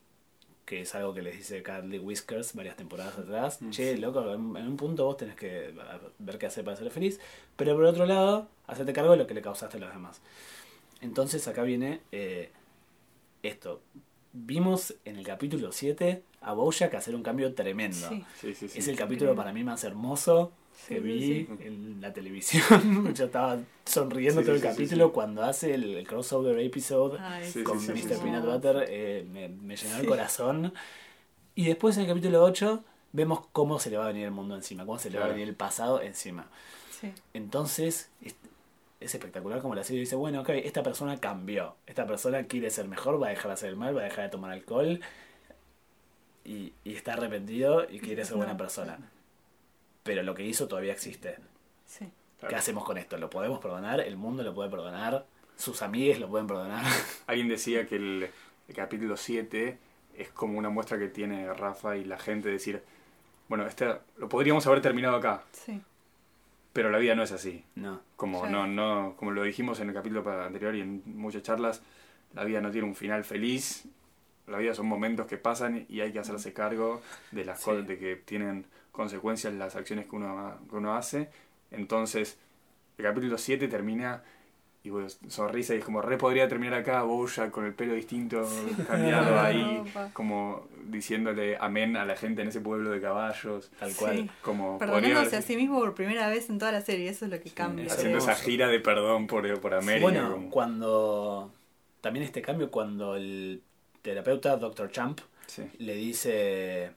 [0.65, 3.61] Que es algo que les dice Carly Whiskers varias temporadas atrás.
[3.61, 3.69] Mm.
[3.69, 5.73] Che, loco, en, en un punto vos tenés que
[6.19, 7.19] ver qué hacer para ser feliz.
[7.55, 10.21] Pero por otro lado, hacerte cargo de lo que le causaste a los demás.
[11.05, 12.51] Entonces acá viene eh,
[13.43, 13.81] esto.
[14.33, 18.09] Vimos en el capítulo 7 a Bojack hacer un cambio tremendo.
[18.09, 18.25] Sí.
[18.41, 18.79] Sí, sí, sí.
[18.79, 20.51] Es el capítulo para mí más hermoso
[20.89, 23.13] que Sí, vi en la televisión.
[23.15, 25.11] Yo estaba sonriendo Sí, todo sí, el capítulo sí.
[25.13, 28.15] cuando hace el, crossover episode Ay, con sí, sí, Mr.
[28.15, 28.21] sí.
[28.21, 28.85] Peanut Butter.
[28.89, 30.73] eh, me, me llenó el corazón.
[31.55, 34.55] Y después en el capítulo 8 vemos cómo se le va a venir el mundo
[34.55, 36.47] encima, cómo se le va a venir el pasado encima.
[36.99, 37.13] Sí.
[37.33, 38.09] Entonces,
[39.05, 42.69] es, es espectacular como la serie dice, bueno, ok, esta persona cambió, esta persona quiere
[42.69, 44.99] ser mejor, va a dejar de hacer el mal, va a dejar de tomar alcohol
[46.43, 48.97] y, y está arrepentido y quiere ser buena persona.
[50.03, 51.37] Pero lo que hizo todavía existe.
[51.85, 52.09] Sí.
[52.47, 53.17] ¿Qué hacemos con esto?
[53.17, 53.99] ¿Lo podemos perdonar?
[54.01, 55.25] ¿El mundo lo puede perdonar?
[55.55, 56.83] ¿Sus amigues lo pueden perdonar?
[57.27, 58.29] Alguien decía que el,
[58.67, 59.77] el capítulo 7
[60.17, 62.83] es como una muestra que tiene Rafa y la gente de decir,
[63.47, 65.81] bueno, este lo podríamos haber terminado acá, Sí.
[66.75, 67.63] Pero la vida no es así.
[67.75, 68.01] No.
[68.17, 71.81] Como no, no, como lo dijimos en el capítulo anterior y en muchas charlas,
[72.33, 73.85] la vida no tiene un final feliz.
[74.45, 77.65] La vida son momentos que pasan y hay que hacerse cargo de las Sí.
[77.65, 81.29] cosas de que tienen consecuencias las acciones que uno, que uno hace.
[81.71, 82.37] Entonces,
[82.97, 84.21] el capítulo 7 termina
[84.85, 88.47] y vos sonrisa y es como re podría terminar acá Bojack con el pelo distinto
[88.87, 94.15] cambiado ahí como diciéndole amén a la gente en ese pueblo de caballos Tal cual.
[94.17, 94.29] Sí.
[94.43, 97.31] como Perdonándose podría- a sí mismo por primera vez en toda la serie, eso es
[97.31, 97.87] lo que cambia.
[97.87, 101.51] haciendo es esa gira de perdón por, por América bueno, como- cuando.
[102.01, 103.63] También este cambio, cuando el
[104.03, 104.91] terapeuta, Dr.
[104.91, 105.63] Champ, sí.
[105.79, 106.91] le dice.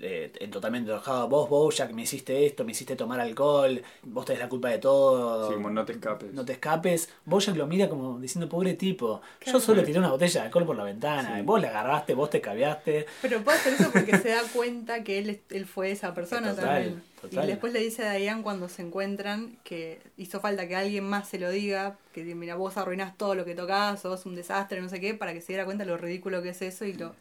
[0.00, 4.40] Eh, en totalmente enojado, vos, Bojack, me hiciste esto, me hiciste tomar alcohol, vos tenés
[4.40, 5.48] la culpa de todo.
[5.48, 7.08] Sí, como no te escapes No te escapes.
[7.24, 9.20] Bojack lo mira como diciendo, pobre tipo.
[9.44, 11.36] Yo solo tiré una botella de alcohol por la ventana.
[11.36, 11.42] Sí.
[11.42, 13.06] Vos la agarraste, vos te caviaste.
[13.22, 16.64] Pero puede hacer eso porque se da cuenta que él, él fue esa persona Total,
[16.64, 17.02] también.
[17.20, 17.44] total.
[17.44, 21.28] Y después le dice a Diane cuando se encuentran que hizo falta que alguien más
[21.28, 24.88] se lo diga, que mira, vos arruinás todo lo que tocás, sos un desastre, no
[24.88, 27.14] sé qué, para que se diera cuenta lo ridículo que es eso y lo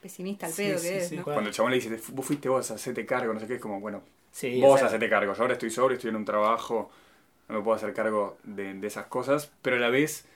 [0.00, 1.22] pesimista al Sí, pedo sí, que es, sí, ¿no?
[1.24, 1.34] Juan.
[1.34, 3.80] cuando el chabón le dice vos fuiste vos hacete cargo no sé qué es como
[3.80, 6.90] bueno Sí, vos o sea, hacete cargo yo ahora estoy sobre estoy en un trabajo
[7.48, 10.26] no me puedo hacer cargo de, de esas cosas pero a la vez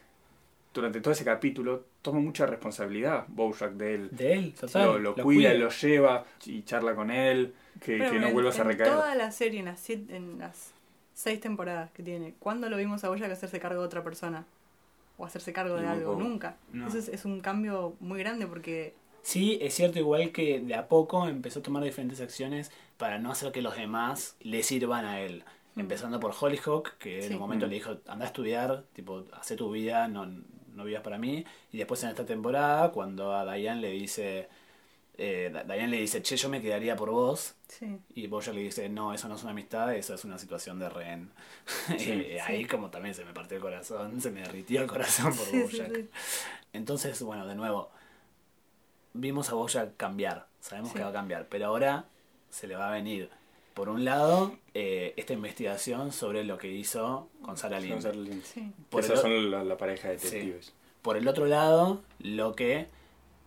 [0.75, 4.87] durante todo ese capítulo toma mucha responsabilidad Bojack de él de él, total.
[4.87, 8.69] lo, lo cuida, lo lleva y charla con él, que, no en- vuelvas a en
[8.69, 8.91] recaer.
[8.91, 10.73] toda la serie, en las, siete- en las
[11.15, 14.47] seis temporadas que tiene, ¿cuándo lo vimos a Bojack hacerse cargo de otra persona?
[15.19, 16.57] O hacerse cargo de Y algo, nunca.
[16.73, 16.89] No.
[16.89, 20.89] Eso es, es un cambio muy grande porque Sí, es cierto igual que de a
[20.89, 25.21] poco empezó a tomar diferentes acciones para no hacer que los demás le sirvan a
[25.21, 25.45] él.
[25.75, 25.81] Mm.
[25.81, 27.69] Empezando por Hollyhock, que en un momento Mm.
[27.71, 31.45] le dijo, anda a estudiar, tipo, hace tu vida, no, no vivas para mí.
[31.71, 34.49] Y después en esta temporada, cuando a Diane le dice,
[35.19, 37.55] eh, Diane le dice, che, yo me quedaría por vos.
[37.69, 40.79] sí, Y Boya le dice, no, eso no es una amistad, eso es una situación
[40.81, 41.31] de rehén.
[41.99, 42.11] Sí.
[42.35, 45.47] Y ahí como también se me partió el corazón, se me derritió el corazón por
[45.63, 46.07] Bojack.
[46.73, 47.91] Entonces, bueno, de nuevo,
[49.15, 50.99] vimos a Bojack cambiar, sabemos Sí.
[50.99, 52.05] que va a cambiar, pero ahora
[52.51, 53.29] se le va a venir,
[53.75, 58.01] por un lado, eh, esta investigación sobre lo que hizo con Sarah Lynn.
[58.45, 58.71] Sí.
[58.91, 60.27] Por Esas el, son la, la pareja de Sí.
[60.27, 60.73] detectives.
[61.03, 62.87] por el otro lado, lo que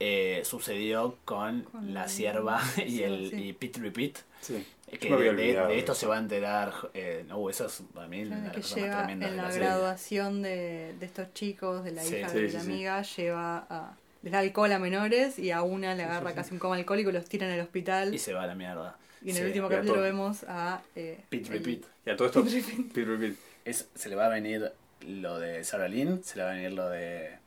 [0.02, 3.36] eh, sucedió con, Con la la sierva y, el, sí.
[3.50, 4.18] y Pete Repeat.
[4.42, 4.66] Sí.
[5.00, 6.02] Que de, olvidado esto eso.
[6.02, 6.74] se va a enterar.
[6.94, 10.42] Eh, no, eso es para mí que más llega tremendas en de la, la graduación
[10.42, 12.18] de, de estos chicos, de la Sí.
[12.18, 12.70] hija Sí, de sí, la sí.
[12.72, 13.98] amiga, lleva a...
[14.26, 17.14] Les da alcohol a menores y a una le agarra casi un coma alcohólico y
[17.14, 18.14] los tiran al hospital.
[18.14, 18.98] Y se va a la mierda.
[19.24, 19.42] Y en Sí.
[19.42, 20.04] el último capítulo todo.
[20.04, 20.82] vemos a...
[20.96, 21.84] Eh, el- Repeat.
[22.06, 22.44] Y a todo esto,
[22.94, 23.36] Pete Repeat.
[23.64, 24.72] Es, se le va a venir
[25.08, 27.38] lo de Sarah Lynn, se le va a venir lo de.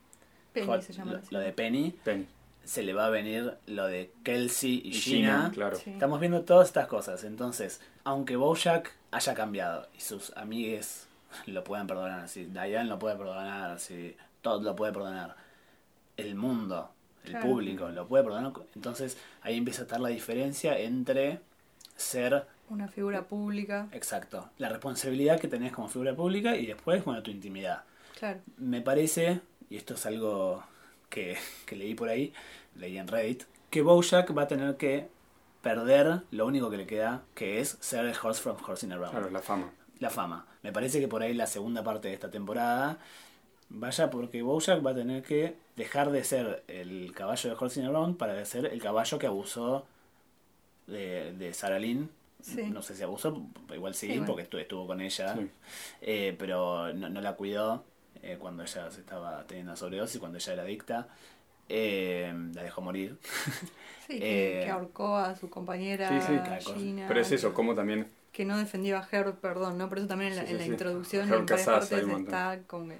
[0.53, 1.11] Penny Hot- se llama.
[1.13, 1.51] lo, lo de.
[1.53, 2.25] Penny, Penny.
[2.63, 5.37] se le va a venir lo de Kelsey y, Y Gina.
[5.37, 5.75] Gina, claro.
[5.77, 5.91] Sí.
[5.91, 7.23] Estamos viendo todas estas cosas.
[7.23, 11.07] Entonces, aunque Bojack haya cambiado y sus amigues
[11.45, 15.35] lo puedan perdonar, si Diane lo puede perdonar, si Todd lo puede perdonar,
[16.19, 16.91] el mundo,
[17.23, 17.47] el Claro.
[17.47, 21.39] público lo puede perdonar, entonces ahí empieza a estar la diferencia entre
[21.95, 23.87] ser Una figura pública.
[23.91, 27.83] exacto, la responsabilidad que tenés como figura pública y después, bueno, tu intimidad.
[28.17, 28.39] Claro.
[28.57, 30.63] Me parece, y esto es algo
[31.09, 32.33] que, que leí por ahí,
[32.75, 35.07] leí en Reddit, que Bojack va a tener que
[35.61, 39.11] perder lo único que le queda, que es ser el horse from Horsing Around.
[39.11, 39.71] Claro, la fama.
[39.99, 40.45] La fama.
[40.63, 42.97] Me parece que por ahí la segunda parte de esta temporada
[43.69, 48.17] vaya porque Bojack va a tener que dejar de ser el caballo de Horsing Around
[48.17, 49.85] para ser el caballo que abusó
[50.87, 52.09] de, de Sarah Lynn.
[52.41, 52.63] Sí.
[52.69, 53.41] No sé si abusó,
[53.73, 55.49] igual sí, porque estuvo, estuvo con ella, Sí.
[56.01, 57.83] eh, pero no, no la cuidó
[58.21, 61.07] eh, cuando ella se estaba teniendo sobredosis, cuando ella era adicta.
[61.71, 63.17] Eh, la dejó morir.
[64.07, 66.09] Sí, que, Eh, que ahorcó a su compañera.
[66.75, 67.05] Gina.
[67.07, 69.87] Pero es eso, como también Que no defendió a Herb, perdón, ¿no?
[69.87, 70.69] Por eso también en la, Sí, en la sí.
[70.71, 72.33] introducción Herb en varias Casas, hay partes un montón.
[72.33, 72.91] está con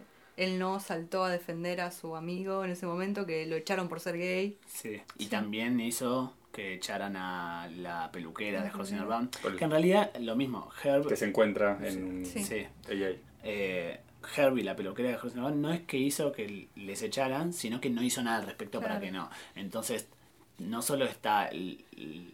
[0.44, 4.00] él no saltó a defender a su amigo en ese momento, que lo echaron por
[4.00, 4.58] ser gay.
[4.68, 5.02] Sí.
[5.18, 5.30] Y Sí.
[5.30, 8.72] también hizo que echaran a la peluquera de.
[8.72, 8.86] Por
[9.52, 10.70] el- Que en realidad lo mismo.
[10.84, 12.44] Herb, que se encuentra en Sí.
[12.44, 12.66] sí.
[13.44, 14.00] Eh,
[14.36, 17.80] Herb y la peluquera de Horsing Around no es que hizo que les echaran, sino
[17.80, 19.30] que no hizo nada al respecto para que no.
[19.56, 20.08] Entonces,
[20.58, 22.34] no solo está el, el-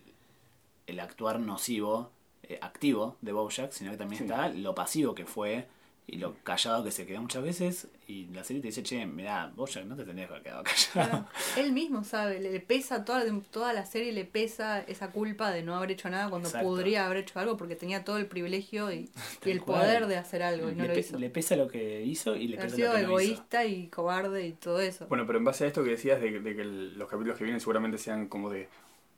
[0.88, 2.12] el actuar nocivo,
[2.44, 4.24] eh, activo de Bojack, sino que también Sí.
[4.26, 5.68] está lo pasivo que fue
[6.08, 7.88] y lo callado que se quedó muchas veces.
[8.08, 10.92] Y la serie te dice, che, mirá, Bojack no te tendrías que haber quedado callado.
[10.94, 11.26] Claro.
[11.58, 15.64] él mismo sabe, le, pesa toda, la- toda la serie, le pesa esa culpa de
[15.64, 16.68] no haber hecho nada cuando Exacto.
[16.68, 19.10] podría haber hecho algo porque tenía todo el privilegio y,
[19.46, 19.82] y el cual.
[19.82, 21.18] poder de hacer algo y no le, lo hizo.
[21.18, 23.32] le pesa lo que hizo y le pesa sido lo que no hizo.
[23.32, 25.08] egoísta y cobarde y todo eso.
[25.08, 27.44] Bueno, pero en base a esto que decías de, de que el- los capítulos que
[27.46, 28.70] vienen seguramente sean como de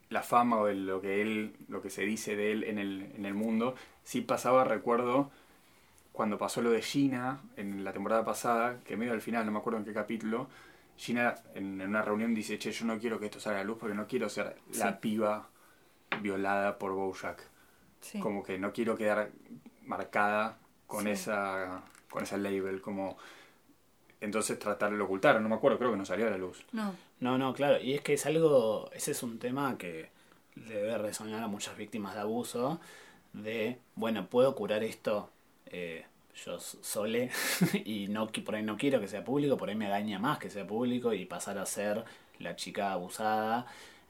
[0.10, 3.12] la fama o de lo que él, lo que se dice de él en el,
[3.18, 3.76] en el mundo,
[4.06, 5.30] sí pasaba, recuerdo,
[6.18, 9.60] cuando pasó lo de Gina en la temporada pasada, que medio al final, no me
[9.60, 10.48] acuerdo en qué capítulo,
[10.98, 13.68] Gina en, en una reunión dice, che, yo no quiero que esto salga a la
[13.68, 15.48] luz porque no quiero ser la piba
[16.24, 17.44] violada por Bojack.
[18.02, 18.20] Sí.
[18.20, 19.30] Como que no quiero quedar
[19.86, 20.58] marcada
[20.88, 21.12] con Sí.
[21.12, 23.16] esa con esa label, como
[24.20, 26.66] entonces tratar de ocultar, no me acuerdo, creo que no salió a la luz.
[26.72, 26.96] No.
[27.20, 27.80] No, no, claro.
[27.80, 30.10] Y es que es algo, ese es un tema que
[30.56, 32.80] le debe resonar a muchas víctimas de abuso,
[33.34, 35.30] de, bueno, puedo curar esto
[35.72, 36.06] eh,
[36.46, 37.30] yo sole
[37.86, 40.50] y no por ahí no quiero que sea público, por ahí me daña más que
[40.50, 42.04] sea público y pasar a ser
[42.40, 43.66] la chica abusada.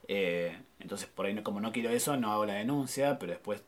[0.06, 3.62] Eh, entonces, por ahí, no, como no quiero eso, no hago la denuncia, pero después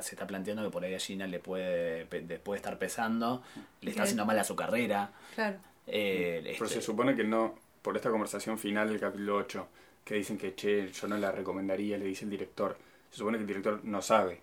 [0.00, 3.42] se está planteando que por ahí a Gina le puede, puede estar pesando,
[3.80, 5.12] le está haciendo mal a su carrera.
[5.34, 5.58] Claro.
[5.86, 9.68] Eh, pero este se supone que no, por esta conversación final del capítulo 8,
[10.04, 12.76] que dicen que, che, yo no la recomendaría, le dice el director,
[13.10, 14.40] se supone que el director no sabe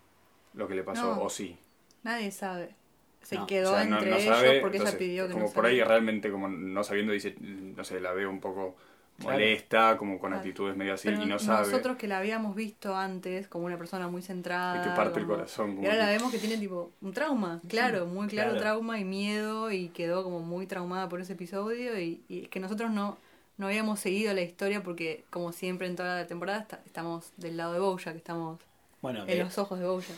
[0.53, 1.57] lo que le pasó, o sí.
[2.03, 2.75] Nadie sabe.
[3.21, 7.13] Se quedó entre ellos porque ella pidió que como por ahí realmente como no sabiendo
[7.13, 8.75] dice no sé la veo un poco
[9.19, 11.67] molesta como con actitudes medio así y no sabe.
[11.67, 15.27] nosotros que la habíamos visto antes como una persona muy centrada y que parte el
[15.27, 19.05] corazón y ahora la vemos que tiene tipo un trauma claro muy claro, trauma y
[19.05, 23.17] miedo y quedó como muy traumada por ese episodio y, y es que nosotros no
[23.57, 27.73] no habíamos seguido la historia porque como siempre en toda la temporada estamos del lado
[27.73, 28.59] de Bojack estamos
[29.01, 30.17] bueno, en los ojos de Bojack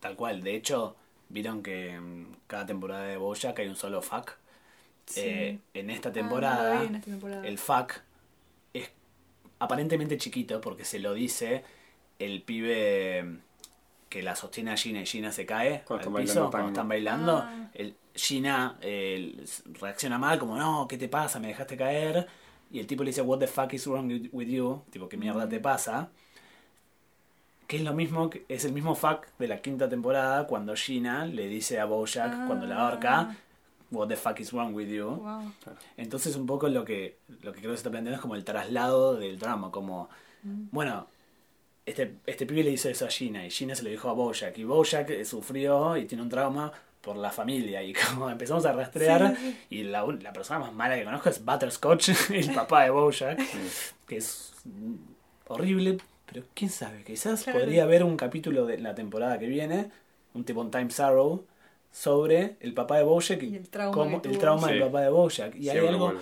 [0.00, 0.96] tal cual de hecho
[1.32, 4.32] Vieron que en cada temporada de Bojack hay un solo fuck.
[5.16, 6.82] Eh, en, esta ah, temporada,
[7.42, 7.94] el fuck
[8.72, 8.90] es
[9.58, 11.64] aparentemente chiquito porque se lo dice
[12.18, 13.38] el pibe
[14.08, 17.38] que la sostiene a Gina y Gina se cae cuando al piso cuando están bailando.
[17.38, 17.70] Ah.
[17.72, 18.78] El, Gina
[19.80, 21.40] reacciona mal como, no, ¿qué te pasa?
[21.40, 22.26] Me dejaste caer.
[22.70, 24.82] Y el tipo le dice, what the fuck is wrong with you?
[24.90, 26.10] Tipo, ¿qué mierda te pasa?
[27.72, 31.48] Que es lo mismo, es el mismo fuck de la quinta temporada cuando Gina le
[31.48, 33.36] dice a Bojack cuando la ahorca, ah.
[33.90, 35.24] What the fuck is wrong with you?
[35.96, 38.44] Entonces un poco lo que, lo que creo que se está planteando es como el
[38.44, 40.10] traslado del drama, como,
[40.42, 40.64] mm.
[40.70, 41.06] bueno,
[41.86, 44.58] este, este pibe le hizo eso a Gina y Gina se lo dijo a Bojack
[44.58, 46.70] y Bojack sufrió y tiene un trauma
[47.00, 49.34] por la familia y como empezamos a rastrear
[49.70, 53.40] y la, la persona más mala que conozco es Butterscotch, el papá de Bojack,
[54.06, 54.52] que es
[55.48, 55.96] horrible
[56.32, 59.90] pero quién sabe, quizás podría haber un capítulo de la temporada que viene,
[60.32, 61.44] un tipo en Time Arrow,
[61.90, 65.54] sobre el papá de Bojack y, el trauma, el trauma del papá de Bojack.
[65.56, 66.14] Y hay algo...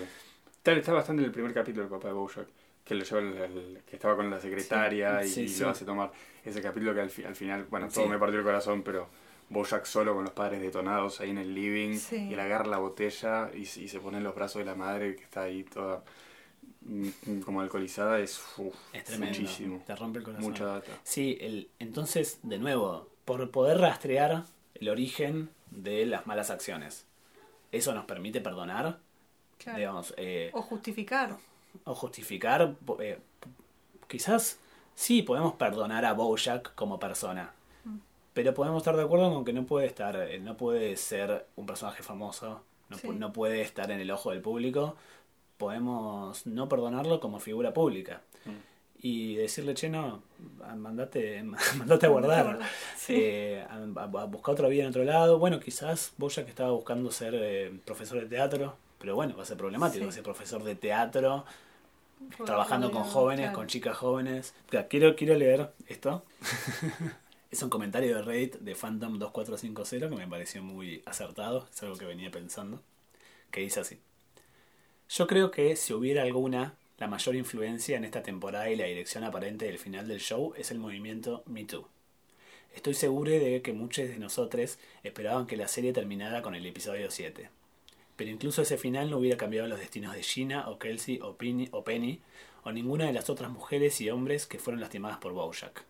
[0.57, 2.47] Está, está, bastante en el primer capítulo del papá de Bojack,
[2.85, 3.47] que lo lleva
[3.87, 6.11] que estaba con la secretaria y, lo hace tomar.
[6.45, 9.09] Ese capítulo que al, al final, bueno, todo me partió el corazón, pero
[9.49, 13.51] Bojack solo con los padres detonados ahí en el living y él agarra la botella
[13.55, 16.03] y, y se pone en los brazos de la madre que está ahí toda
[17.45, 18.41] como alcoholizada es,
[19.19, 19.83] muchísimo.
[19.87, 20.51] Te rompe el corazón.
[20.51, 20.91] Mucha data.
[21.05, 27.07] Sí, el, entonces, de nuevo, por poder rastrear el origen de las malas acciones,
[27.71, 28.99] ¿eso nos permite perdonar?
[29.77, 31.37] Digamos, eh, o justificar.
[31.85, 32.75] O justificar.
[33.01, 33.19] Eh,
[34.09, 34.59] quizás
[34.95, 37.53] sí podemos perdonar a Bojack como persona.
[37.85, 37.99] Mm.
[38.33, 41.67] Pero podemos estar de acuerdo con que no puede estar, eh, no puede ser un
[41.67, 44.97] personaje famoso, no, no puede estar en el ojo del público
[45.61, 48.23] podemos no perdonarlo como figura pública.
[48.47, 48.71] Mm.
[49.03, 50.23] Y decirle, che, no,
[50.77, 51.43] mandate,
[51.79, 52.59] mandate a guardar,
[53.09, 55.39] eh, a, buscar otra vida en otro lado.
[55.39, 59.45] Bueno, quizás vos ya que estaba buscando ser eh, profesor de teatro, pero bueno, va
[59.45, 61.45] a ser problemático, a ser profesor de teatro,
[62.45, 64.55] trabajando con jóvenes, con chicas jóvenes.
[64.89, 66.25] quiero, quiero leer esto.
[67.51, 72.07] es un comentario de Reddit de Phantom2450 que me pareció muy acertado, es algo que
[72.07, 72.83] venía pensando,
[73.51, 73.99] que dice así.
[75.13, 79.25] Yo creo que si hubiera alguna, la mayor influencia en esta temporada y la dirección
[79.25, 81.85] aparente del final del show es el movimiento Me Too.
[82.77, 87.11] Estoy seguro de que muchos de nosotros esperaban que la serie terminara con el episodio
[87.11, 87.51] 7.
[88.15, 91.69] Pero incluso ese final no hubiera cambiado los destinos de Gina o Kelsey o Penny
[91.73, 92.21] o, Penny,
[92.63, 95.83] o ninguna de las otras mujeres y hombres que fueron lastimadas por Bojack.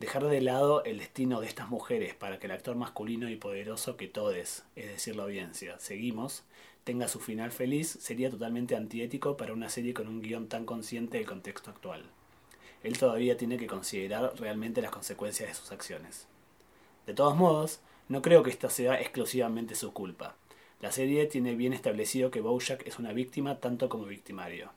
[0.00, 3.98] Dejar de lado el destino de estas mujeres para que el actor masculino y poderoso
[3.98, 6.44] que todos, es decir, la audiencia, seguimos,
[6.86, 11.18] tenga su final feliz sería totalmente antiético para una serie con un guion tan consciente
[11.18, 12.04] del contexto actual.
[12.84, 16.28] Él todavía tiene que considerar realmente las consecuencias de sus acciones.
[17.04, 20.36] De todos modos, no creo que esto sea exclusivamente su culpa.
[20.80, 24.70] La serie tiene bien establecido que Bojack es una víctima tanto como victimario.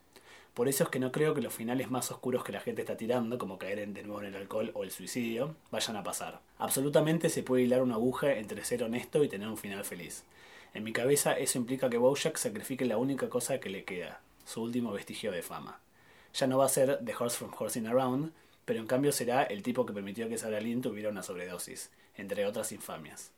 [0.60, 2.98] Por eso es que no creo que los finales más oscuros que la gente está
[2.98, 6.42] tirando, como caer de nuevo en el alcohol o el suicidio, vayan a pasar.
[6.58, 10.26] Absolutamente se puede hilar una aguja entre ser honesto y tener un final feliz.
[10.74, 14.62] En mi cabeza eso implica que Bojack sacrifique la única cosa que le queda, su
[14.62, 15.80] último vestigio de fama.
[16.34, 18.34] Ya no va a ser The Horse from Horsing Around,
[18.66, 22.46] pero en cambio será el tipo que permitió que Sarah Lynn tuviera una sobredosis, entre
[22.46, 23.32] otras infamias.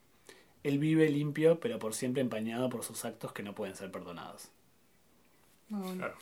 [0.63, 4.49] Él vive limpio, pero por siempre empañado por sus actos que no pueden ser perdonados.
[5.69, 6.15] Claro.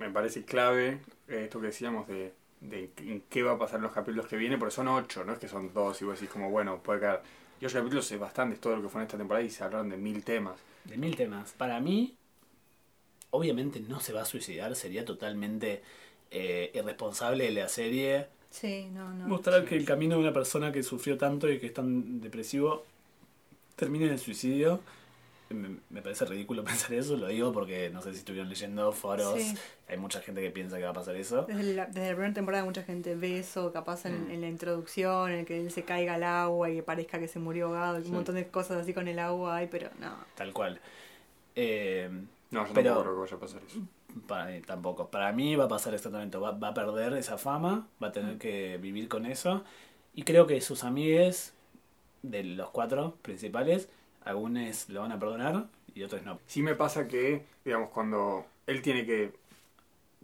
[0.00, 0.98] Me parece clave
[1.28, 4.74] esto que decíamos de, de en qué va a pasar los capítulos que vienen, porque
[4.74, 7.20] son ocho, no es que son dos y vos decís como, bueno, puede caer
[7.60, 9.62] Y ocho capítulos sé bastante, es todo lo que fue en esta temporada y se
[9.62, 10.56] hablaron de mil temas.
[10.84, 11.52] De mil temas.
[11.52, 12.16] Para mí,
[13.30, 15.82] obviamente no se va a suicidar, sería totalmente
[16.30, 19.28] eh, irresponsable de la serie Sí, no, no.
[19.28, 22.84] mostrar que el camino de una persona que sufrió tanto y que es tan depresivo
[23.76, 24.80] termine en el suicidio.
[25.50, 29.54] Me, parece ridículo pensar eso, lo digo porque no sé si estuvieron leyendo foros, Sí.
[29.88, 31.42] hay mucha gente que piensa que va a pasar eso.
[31.42, 34.30] Desde la, desde la primera temporada mucha gente ve eso, capaz en, Mm.
[34.30, 37.38] en la introducción, en que él se caiga al agua y que parezca que se
[37.40, 38.08] murió ahogado, Sí.
[38.08, 40.14] un montón de cosas así con el agua hay, pero no.
[40.36, 40.80] Tal cual.
[41.54, 42.08] Eh,
[42.52, 43.80] No, yo Pero- tampoco creo que vaya a pasar eso.
[44.26, 45.08] Para mí tampoco.
[45.08, 46.36] Para mí va a pasar exactamente.
[46.36, 49.62] Va, va a perder esa fama, va a tener que vivir con eso.
[50.14, 51.54] Y creo que sus amigues,
[52.22, 53.88] de los cuatro principales,
[54.24, 56.38] algunos lo van a perdonar y otros no.
[56.46, 59.32] Sí me pasa que, digamos, cuando él tiene que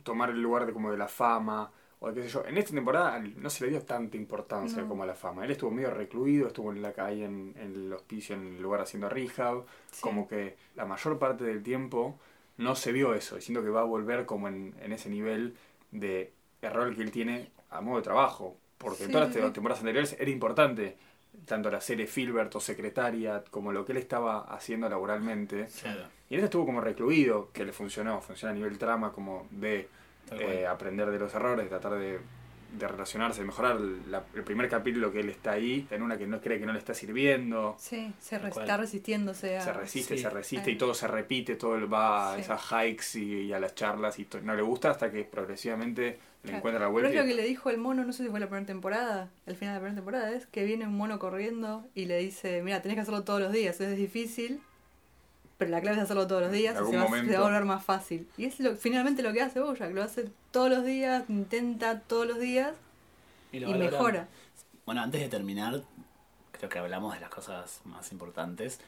[0.02, 2.72] tomar el lugar de como de la fama, o de qué sé yo, en esta
[2.74, 4.88] temporada no se le dio tanta importancia No.
[4.88, 5.44] como a la fama.
[5.44, 8.82] Él estuvo medio recluido, estuvo en la calle, en, en el hospicio, en el lugar
[8.82, 10.02] haciendo rehab, Sí.
[10.02, 12.18] como que la mayor parte del tiempo
[12.58, 15.56] no se vio eso, y siento que va a volver como en, en ese nivel
[15.90, 16.32] de
[16.62, 19.80] error que él tiene a modo de trabajo, porque en Sí, todas sí, las temporadas
[19.80, 20.96] anteriores era importante,
[21.44, 25.66] tanto la serie Filbert o Secretaria, como lo que él estaba haciendo laboralmente.
[25.82, 26.02] Claro.
[26.30, 29.88] Y este estuvo como recluido, que le funcionó, funciona a nivel trama, como de
[30.32, 32.18] eh, aprender de los errores, tratar de,
[32.76, 33.78] de relacionarse, de mejorar.
[33.80, 36.72] La- el primer capítulo que él está ahí, en una que no cree que no
[36.72, 39.60] le está sirviendo, Sí, se re- está resistiéndose a...
[39.60, 40.22] se resiste, sí.
[40.24, 43.60] se resiste y todo se repite, todo él va a esas hikes y, y a
[43.60, 46.58] las charlas y no le gusta hasta que progresivamente le Claro.
[46.58, 47.08] encuentra la Pero vuelta.
[47.08, 49.28] es y- lo que le dijo el mono, no sé si fue la primera temporada,
[49.46, 52.62] al final de la primera temporada, es que viene un mono corriendo y le dice,
[52.62, 54.60] mira, tenés que hacerlo todos los días, es difícil,
[55.58, 57.64] pero la clave es hacerlo todos los días y se va, se va a volver
[57.64, 58.28] más fácil.
[58.36, 62.26] Y es lo, finalmente lo que hace Bojack, lo hace todos los días, intenta todos
[62.26, 62.74] los días
[63.52, 63.90] Y, y lo valora.
[63.90, 64.28] mejora.
[64.84, 65.82] Bueno, antes de terminar,
[66.52, 68.78] creo que hablamos de las cosas más importantes,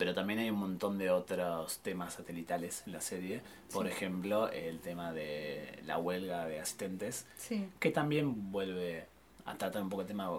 [0.00, 3.42] pero también hay un montón de otros temas satelitales en la serie.
[3.70, 3.92] Por Sí.
[3.92, 9.04] ejemplo, el tema de la huelga de asistentes, Sí, que también vuelve
[9.44, 10.30] a tratar un poco el tema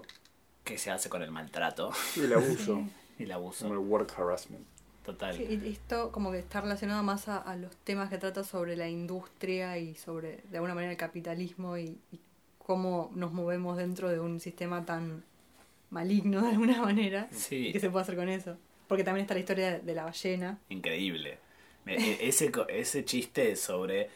[0.64, 2.92] que se hace con el maltrato y el abuso, Sí.
[3.20, 3.68] y el abuso.
[3.68, 4.66] como el work harassment.
[5.06, 5.36] Total.
[5.38, 8.76] Sí, y esto como que está relacionado más a, a los temas que trata sobre
[8.76, 12.20] la industria y sobre, de alguna manera, el capitalismo y, y
[12.58, 15.24] cómo nos movemos dentro de un sistema tan
[15.92, 17.28] maligno de alguna manera.
[17.32, 17.68] Sí.
[17.68, 18.58] ¿Y qué se puede hacer con eso?
[18.92, 20.60] Porque también está la historia de, la ballena.
[20.68, 21.38] Increíble.
[21.86, 24.10] E- Ese, co- ese chiste sobre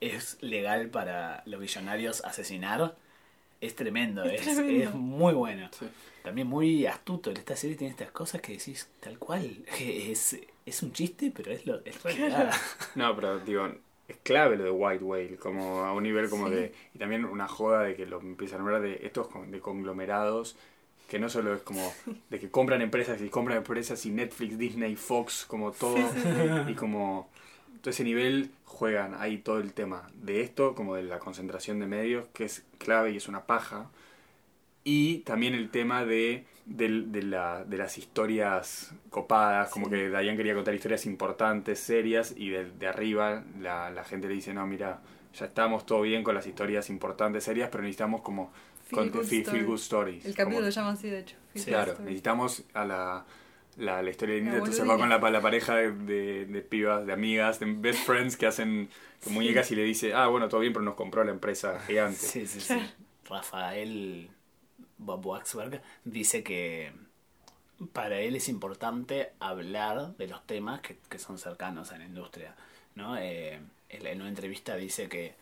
[0.00, 2.96] es legal para los billonarios asesinar
[3.60, 4.84] es tremendo, Es es, tremendo.
[4.88, 5.68] es muy bueno.
[5.78, 5.86] Sí.
[6.22, 7.30] También muy astuto.
[7.30, 9.66] Esta serie tiene estas cosas que decís tal cual.
[9.78, 12.54] Es, es un chiste, pero es, lo, es realidad.
[12.94, 13.68] No, pero digo,
[14.08, 16.54] es clave lo de White Whale, como a un nivel como Sí.
[16.54, 16.74] de...
[16.94, 20.56] Y también una joda de que lo empiezan a hablar de estos con- de conglomerados,
[21.12, 21.92] que no solo es como
[22.30, 25.98] de que compran empresas y compran empresas y Netflix, Disney, Fox, como todo,
[26.68, 27.28] y como
[27.82, 31.86] todo ese nivel juegan ahí todo el tema de esto, como de la concentración de
[31.86, 33.90] medios, que es clave y es una paja.
[34.84, 40.36] Y también el tema de, del- de, la- de las historias copadas, como que Dayan
[40.36, 44.66] quería contar historias importantes, serias, y de, de arriba la, la gente le dice, no,
[44.66, 45.00] mira,
[45.34, 48.52] ya estamos todo bien con las historias importantes, serias, pero necesitamos como
[48.94, 49.58] Feel con- good feel, story.
[49.58, 50.24] feel good stories.
[50.24, 51.36] El capítulo como- se llama así, de hecho.
[51.52, 52.04] Feel Sí, Claro, Story.
[52.06, 53.26] necesitamos a la,
[53.76, 57.06] la, la historia de Nita, entonces va con la, la pareja de, de, de pibas,
[57.06, 58.88] de amigas, de best friends que hacen
[59.30, 62.18] muñecas y le dice, ah, bueno, todo bien, pero nos compró la empresa gigante.
[62.20, 62.78] Sí, sí, sí.
[63.28, 64.30] Rafael
[64.98, 66.92] Bob Waxberg dice que
[67.92, 72.54] para él es importante hablar de los temas que, que son cercanos a la industria.
[72.94, 73.16] ¿no?
[73.16, 75.34] Eh, en, en una entrevista dice que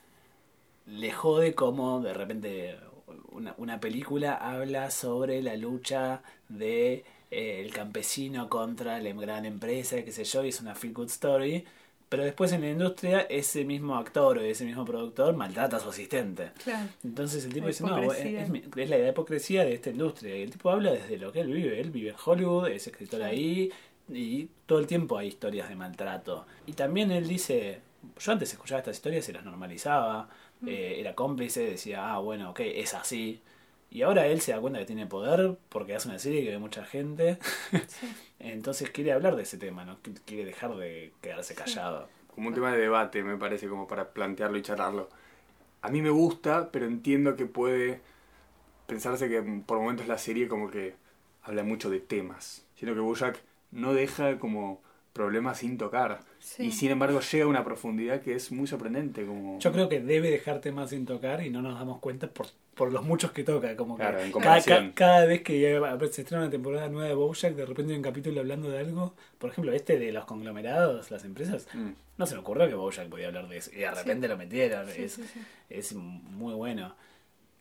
[0.86, 2.78] le jode como de repente
[3.30, 10.02] una, una película habla sobre la lucha de eh, el campesino contra la gran empresa,
[10.04, 11.64] qué sé yo, y es una feel good story.
[12.08, 15.90] Pero después en la industria ese mismo actor o ese mismo productor maltrata a su
[15.90, 16.50] asistente.
[16.64, 16.88] Claro.
[17.04, 20.36] Entonces el tipo dice, no, es, mi- es la hipocresía de esta industria.
[20.36, 21.80] Y el tipo habla desde lo que él vive.
[21.80, 23.70] Él vive en Hollywood, es escritor ahí,
[24.08, 26.46] y todo el tiempo hay historias de maltrato.
[26.66, 27.78] Y también él dice,
[28.18, 30.28] yo antes escuchaba estas historias y las normalizaba.
[30.66, 33.42] Eh, era cómplice, decía, ah, bueno, ok, es así.
[33.90, 36.58] Y ahora él se da cuenta que tiene poder porque hace una serie que ve
[36.58, 37.38] mucha gente.
[37.86, 38.16] Sí.
[38.38, 42.08] Entonces quiere hablar de ese tema, no Qu- quiere dejar de quedarse callado.
[42.34, 45.08] Como un tema de debate, me parece, como para plantearlo y charlarlo.
[45.82, 48.02] A mí me gusta, pero entiendo que puede
[48.86, 50.96] pensarse que por momentos la serie como que
[51.42, 52.66] habla mucho de temas.
[52.76, 53.42] Siento que Bojack
[53.72, 54.82] no deja como
[55.12, 56.20] problemas sin tocar.
[56.38, 56.66] Sí.
[56.66, 59.26] Y sin embargo llega a una profundidad que es muy sorprendente.
[59.26, 59.58] Como...
[59.58, 62.92] Yo creo que debe dejar temas sin tocar y no nos damos cuenta por, por
[62.92, 63.76] los muchos que toca.
[63.76, 65.80] Como que Claro, en cada, vez que
[66.12, 69.14] se estrena una temporada nueva de Bojack, de repente hay un capítulo hablando de algo.
[69.38, 71.66] Por ejemplo, este de los conglomerados, las empresas.
[71.74, 71.90] Mm.
[72.16, 73.70] No se me ocurrió que Bojack podía hablar de eso.
[73.74, 74.88] Y de repente lo metieron.
[74.88, 75.40] Sí, es, sí, sí.
[75.68, 76.94] es muy bueno.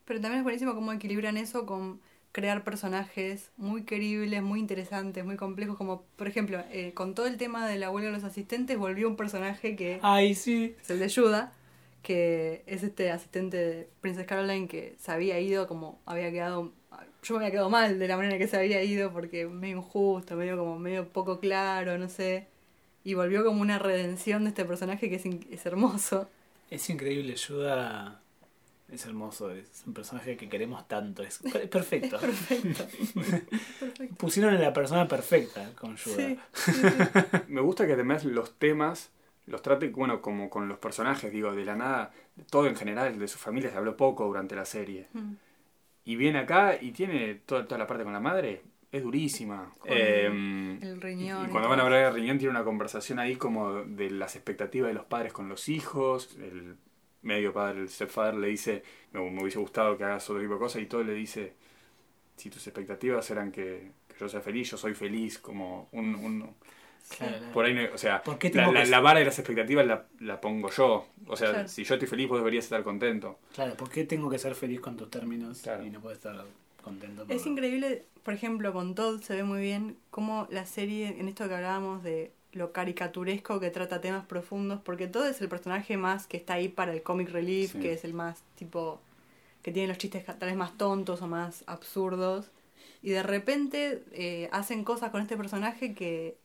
[0.05, 1.99] Pero también es buenísimo cómo equilibran eso con
[2.31, 7.37] crear personajes muy queribles, muy interesantes, muy complejos, como por ejemplo, eh, con todo el
[7.37, 10.75] tema de la huelga de los asistentes, volvió un personaje que Ay, sí.
[10.81, 11.53] es el de Yuda,
[12.03, 16.71] que es este asistente de Princess Caroline que se había ido como había quedado
[17.21, 20.35] yo me había quedado mal de la manera que se había ido porque medio injusto,
[20.35, 22.47] medio como medio poco claro, no sé.
[23.03, 26.29] Y volvió como una redención de este personaje que es, es hermoso.
[26.69, 28.21] Es increíble, Yuda
[28.91, 32.19] es hermoso, es un personaje que queremos tanto, es per- perfecto.
[32.19, 32.85] Perfecto.
[33.79, 34.15] Perfecto.
[34.17, 36.15] Pusieron a la persona perfecta con Yuda.
[36.15, 37.37] Sí, sí, sí.
[37.47, 39.11] Me gusta que además los temas
[39.45, 42.11] los trate, bueno, como con los personajes, digo, de la nada,
[42.51, 45.07] todo en general, de su familia se habló poco durante la serie.
[45.13, 45.33] Mm.
[46.05, 48.61] Y viene acá y tiene toda, toda la parte con la madre,
[48.91, 49.73] es durísima.
[49.79, 50.25] Con Eh,
[50.81, 51.45] el riñón.
[51.45, 54.35] y y cuando van a hablar de riñón tiene una conversación ahí como de las
[54.35, 56.75] expectativas de los padres con los hijos, el
[57.21, 60.59] medio padre, el stepfather le dice, me, me hubiese gustado que hagas otro tipo de
[60.59, 61.53] cosas y todo le dice,
[62.37, 66.15] si tus expectativas eran que, que yo sea feliz, yo soy feliz, como un...
[66.15, 66.55] un
[67.17, 69.25] Claro, por ahí, no- o sea, ¿Por qué la, tengo la- que- la vara de
[69.25, 71.07] las expectativas la, la pongo yo.
[71.25, 71.67] O sea, Claro.
[71.67, 73.39] si yo estoy feliz, vos deberías estar contento.
[73.55, 75.83] Claro, ¿por qué tengo que ser feliz con tus términos Claro.
[75.83, 76.45] y no puedo estar
[76.83, 77.25] contento?
[77.25, 81.27] por- Es increíble, por ejemplo, con Todd se ve muy bien cómo la serie, en
[81.27, 85.97] esto que hablábamos de lo caricaturesco que trata temas profundos, porque Todd es el personaje
[85.97, 87.79] más que está ahí para el comic relief, Sí.
[87.79, 88.99] que es el más tipo
[89.61, 92.49] que tiene los chistes tal vez más tontos o más absurdos,
[93.03, 96.37] y de repente eh, hacen cosas con este personaje que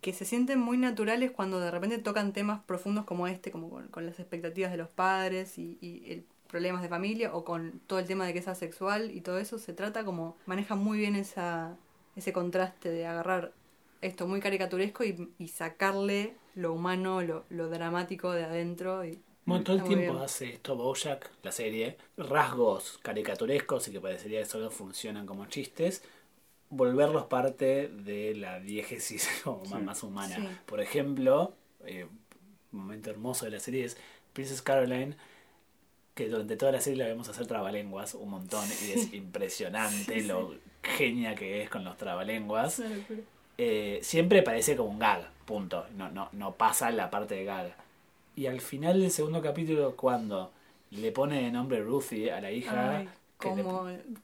[0.00, 3.86] que se sienten muy naturales cuando de repente tocan temas profundos como este, como con,
[3.86, 8.00] con las expectativas de los padres y, y el problemas de familia o con todo
[8.00, 11.14] el tema de que es asexual y todo eso se trata como maneja muy bien
[11.16, 11.76] esa
[12.16, 13.52] ese contraste de agarrar
[14.02, 19.64] esto muy caricaturesco y, y sacarle lo humano, lo, lo dramático de adentro y Bueno,
[19.64, 20.22] todo el tiempo bien.
[20.24, 26.02] hace esto Bojack, la serie, rasgos caricaturescos y que parecería que solo funcionan como chistes,
[26.70, 29.84] volverlos parte de la diégesis como más- Sí.
[29.84, 30.36] más humana.
[30.36, 30.48] Sí.
[30.66, 31.54] Por ejemplo,
[31.86, 32.06] eh,
[32.72, 33.96] un momento hermoso de la serie es
[34.32, 35.16] Princess Caroline,
[36.14, 40.26] que durante toda la serie la vemos hacer trabalenguas un montón y es impresionante sí.
[40.26, 42.82] lo genia que es con los trabalenguas.
[43.64, 45.86] Eh, siempre parece como un gag, punto.
[45.96, 47.74] No, no, no pasa la parte de gag.
[48.34, 50.50] Y al final del segundo capítulo, cuando
[50.90, 53.08] le pone de nombre Ruthie a la hija, Ay,
[53.38, 53.64] que, le-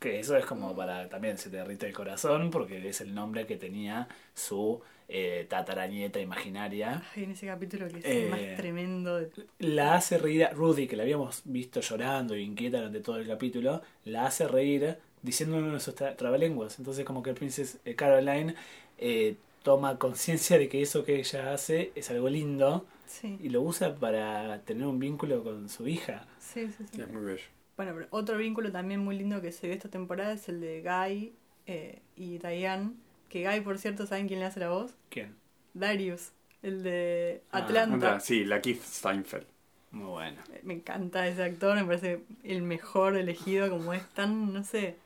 [0.01, 3.47] que eso es como para también se te derrite el corazón, porque es el nombre
[3.47, 7.03] que tenía su eh, tatarañeta imaginaria.
[7.14, 10.51] ay, en ese capítulo que es el más Eh, tremendo de La hace reír a
[10.51, 14.99] Rudy, que la habíamos visto llorando y inquieta durante todo el capítulo, la hace reír
[15.22, 16.78] diciendo uno de sus tra- trabalenguas.
[16.78, 18.55] Entonces como que el Princess eh, Caroline
[18.99, 23.63] eh, toma conciencia de que eso que ella hace es algo lindo sí, y lo
[23.63, 26.27] usa para tener un vínculo con su hija.
[26.41, 27.01] sí, sí, sí.
[27.01, 27.45] Es muy bello.
[27.77, 30.83] Bueno, pero otro vínculo también muy lindo que se ve esta temporada es el de
[30.83, 31.33] Guy
[31.67, 32.93] eh, y Diane.
[33.29, 34.95] Que Guy, por cierto, ¿saben quién le hace la voz?
[35.11, 35.35] ¿Quién?
[35.75, 36.33] Darius,
[36.63, 38.21] el de Ah, Atlanta.
[38.21, 39.47] Sí, la Keith Steinfeld.
[39.93, 40.43] Muy bueno.
[40.65, 44.97] Me encanta ese actor, me parece el mejor elegido, como es tan, no sé,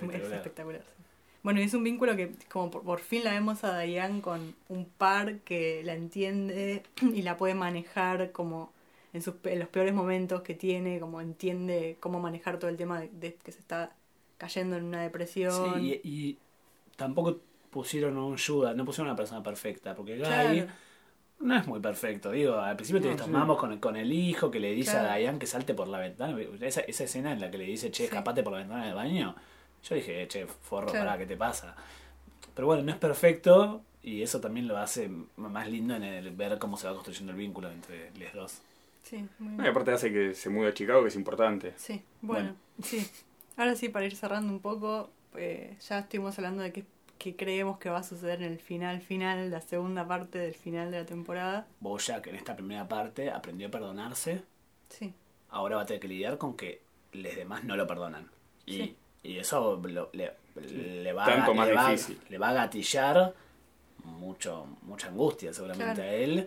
[0.00, 0.82] es Espectacular.
[1.38, 1.42] Sí.
[1.42, 4.54] Bueno, y es un vínculo que como por, por fin la vemos a Diane con
[4.68, 6.82] un par que la entiende
[7.14, 8.72] y la puede manejar como
[9.12, 12.76] en, sus, pe- en los peores momentos que tiene, como entiende cómo manejar todo el
[12.76, 13.92] tema de, de que se está
[14.36, 15.80] cayendo en una depresión.
[15.80, 16.38] Sí, y, y
[16.96, 17.38] tampoco
[17.70, 20.66] pusieron un Judas, no pusieron una persona perfecta, porque Guy Claro.
[21.40, 22.30] no es muy perfecto.
[22.30, 23.30] Digo, al principio No, te sí.
[23.30, 25.10] tomamos con, el- con el hijo que le dice Claro.
[25.10, 26.38] a Diane que salte por la ventana.
[26.60, 28.04] Esa, esa escena en la que le dice, che, Sí.
[28.04, 29.34] escapate por la ventana del baño.
[29.82, 31.06] Yo dije, che, forro, Claro.
[31.06, 31.74] pará, ¿qué te pasa?
[32.54, 36.58] Pero bueno, no es perfecto y eso también lo hace más lindo en el ver
[36.58, 38.62] cómo se va construyendo el vínculo entre los dos.
[39.02, 39.64] Sí, muy bien.
[39.64, 41.72] y aparte hace que se mude a Chicago, que es importante.
[41.76, 43.08] Sí, bueno, sí.
[43.56, 46.84] Ahora sí, para ir cerrando un poco, eh, ya estuvimos hablando de qué,
[47.18, 50.90] qué creemos que va a suceder en el final, final, la segunda parte del final
[50.90, 51.66] de la temporada.
[51.80, 54.42] Bojack en esta primera parte aprendió a perdonarse
[54.90, 55.12] Sí,
[55.50, 58.28] ahora va a tener que lidiar con que los demás no lo perdonan.
[58.66, 58.96] Y, Sí.
[59.22, 60.32] Y eso lo- le,
[61.02, 62.18] le va, Tanto a, más le, va, difícil.
[62.28, 63.34] le va a gatillar
[64.04, 66.08] mucho, mucha angustia seguramente Claro.
[66.08, 66.46] a él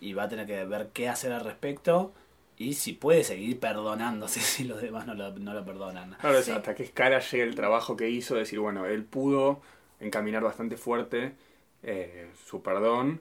[0.00, 2.12] y va a tener que ver qué hacer al respecto
[2.56, 6.16] y si puede seguir perdonándose si los demás no lo, no lo perdonan.
[6.20, 6.50] Claro, es Sí.
[6.52, 9.60] hasta qué escala llega el trabajo que hizo, decir, bueno, él pudo
[9.98, 11.34] encaminar bastante fuerte
[11.82, 13.20] eh, su perdón,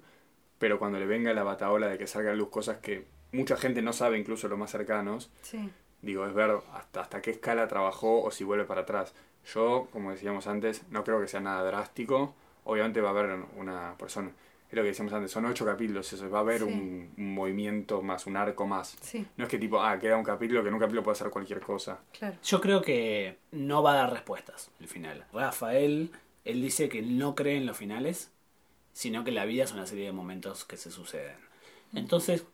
[0.58, 3.82] pero cuando le venga la bataola de que salga a luz cosas que mucha gente
[3.82, 5.70] no sabe, incluso los más cercanos, Sí.
[6.02, 9.14] Digo, es ver hasta, hasta qué escala trabajó o si vuelve para atrás.
[9.54, 12.36] Yo, como decíamos antes, no creo que sea nada drástico.
[12.66, 14.30] Obviamente va a haber una persona,
[14.70, 16.66] es lo que decíamos antes, son ocho capítulos, eso, va a haber Sí.
[16.66, 18.98] un, un movimiento más, un arco más.
[19.02, 21.30] Sí, No es que tipo, ah, queda un capítulo, que en un capítulo puede hacer
[21.32, 22.00] cualquier cosa.
[22.18, 22.36] claro.
[22.44, 25.26] Yo creo que no va a dar respuestas el final.
[25.34, 26.12] Rafael,
[26.46, 28.32] él dice que no cree en los finales,
[28.94, 31.38] sino que la vida es una serie de momentos que se suceden.
[31.94, 32.46] Entonces,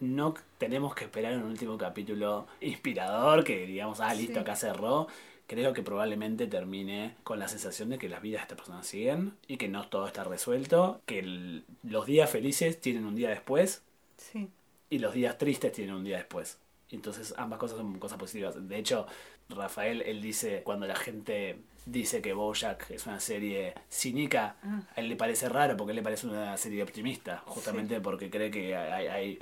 [0.00, 4.38] no tenemos que esperar un último capítulo inspirador que digamos, ah, listo, Sí.
[4.40, 5.06] acá cerró.
[5.46, 9.34] Creo que probablemente termine con la sensación de que las vidas de estas personas siguen
[9.46, 13.82] y que no todo está resuelto, que el- los días felices tienen un día después
[14.16, 14.48] Sí,
[14.90, 16.58] y los días tristes tienen un día después.
[16.90, 18.54] Entonces ambas cosas son cosas positivas.
[18.68, 19.06] De hecho,
[19.48, 24.80] Rafael, él dice, cuando la gente dice que Bojack es una serie cínica, Ah.
[24.96, 28.30] a él le parece raro porque a él le parece una serie optimista, justamente porque
[28.30, 29.38] cree que hay, hay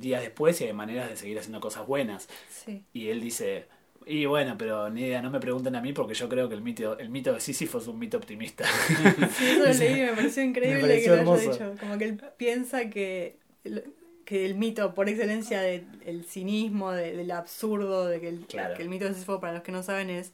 [0.00, 2.28] días después y hay maneras de seguir haciendo cosas buenas.
[2.50, 2.82] sí.
[2.92, 3.66] Y él dice,
[4.06, 6.60] y bueno, pero ni idea, no me pregunten a mí porque yo creo que el
[6.62, 8.64] mito, el mito de Sísifo es un mito optimista.
[9.38, 11.74] Sí, eso lo leí y me pareció increíble Me pareció que lo haya dicho.
[11.80, 17.14] Como que él piensa que, el- que el mito, por excelencia del el cinismo, de-
[17.16, 18.74] del absurdo, de que el, Claro.
[18.74, 20.32] que el mito de Sísifo, para los que no saben, es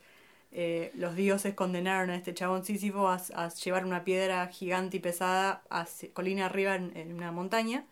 [0.52, 5.00] eh, los dioses condenaron a este chabón Sísifo a, a llevar una piedra gigante y
[5.00, 7.84] pesada a colina arriba en, en una montaña,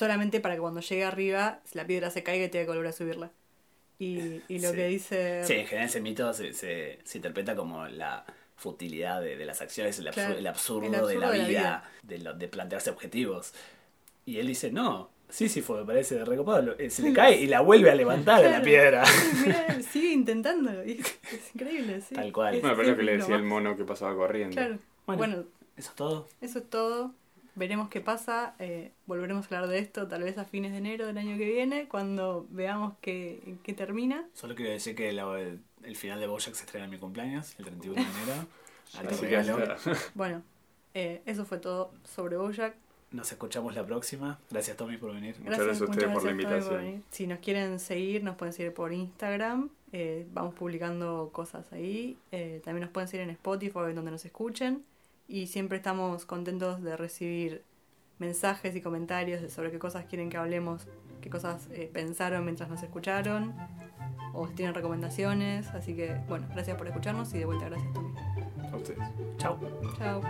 [0.00, 2.92] solamente para que cuando llegue arriba la piedra se caiga y tenga que volver a
[2.92, 3.30] subirla.
[3.98, 4.76] Y, y lo Sí.
[4.76, 5.44] que dice...
[5.44, 8.24] Sí, en general ese mito se, se, se interpreta como la
[8.56, 11.38] futilidad de, de las acciones, el, absur- Claro, el absurdo, el de absurdo la de
[11.38, 11.90] la vida, vida.
[12.02, 13.52] De, lo- de plantearse objetivos.
[14.24, 16.74] Y él dice, no, sí, sí fue, me parece recopado.
[16.78, 18.64] Eh, Se le cae y la vuelve a levantar a la Claro.
[18.64, 19.04] piedra.
[19.44, 20.82] Mira, él sigue intentándolo.
[20.84, 22.14] y Es, increíble, sí.
[22.14, 22.58] Tal cual.
[22.58, 24.54] Bueno, pero es lo que le decía el mono que pasaba corriendo.
[24.56, 24.78] Claro.
[25.06, 25.18] Bueno.
[25.18, 25.44] Bueno,
[25.76, 26.26] Eso es todo.
[26.40, 27.12] eso es todo.
[27.54, 28.54] Veremos qué pasa.
[28.58, 31.44] eh, volveremos a hablar de esto tal vez a fines de enero del año que
[31.46, 34.26] viene, cuando veamos qué, qué termina.
[34.34, 37.54] Solo quiero decir que la- el, el final de Bojack se estrena en mi cumpleaños,
[37.58, 38.46] el 31 de enero.
[38.98, 39.94] Alto Así que.
[40.14, 40.42] Bueno,
[40.94, 42.74] eh, eso fue todo sobre Bojack.
[43.12, 44.38] Nos escuchamos la próxima.
[44.50, 45.34] Gracias, Tommy, por venir.
[45.40, 47.04] Muchas gracias a ustedes por la invitación.
[47.10, 49.68] Si nos quieren seguir, nos pueden seguir por Instagram.
[49.92, 52.16] eh, vamos publicando cosas ahí.
[52.30, 54.84] eh, también nos pueden seguir en Spotify, en donde nos escuchen
[55.30, 57.64] y siempre estamos contentos de recibir
[58.18, 60.88] mensajes y comentarios sobre qué cosas quieren que hablemos,
[61.20, 63.54] qué cosas eh, pensaron mientras nos escucharon
[64.34, 65.68] o si tienen recomendaciones.
[65.68, 68.16] Así que, bueno, gracias por escucharnos y de vuelta gracias también.
[68.72, 68.98] A ustedes.
[69.38, 69.58] Chao.
[69.96, 70.20] Chao.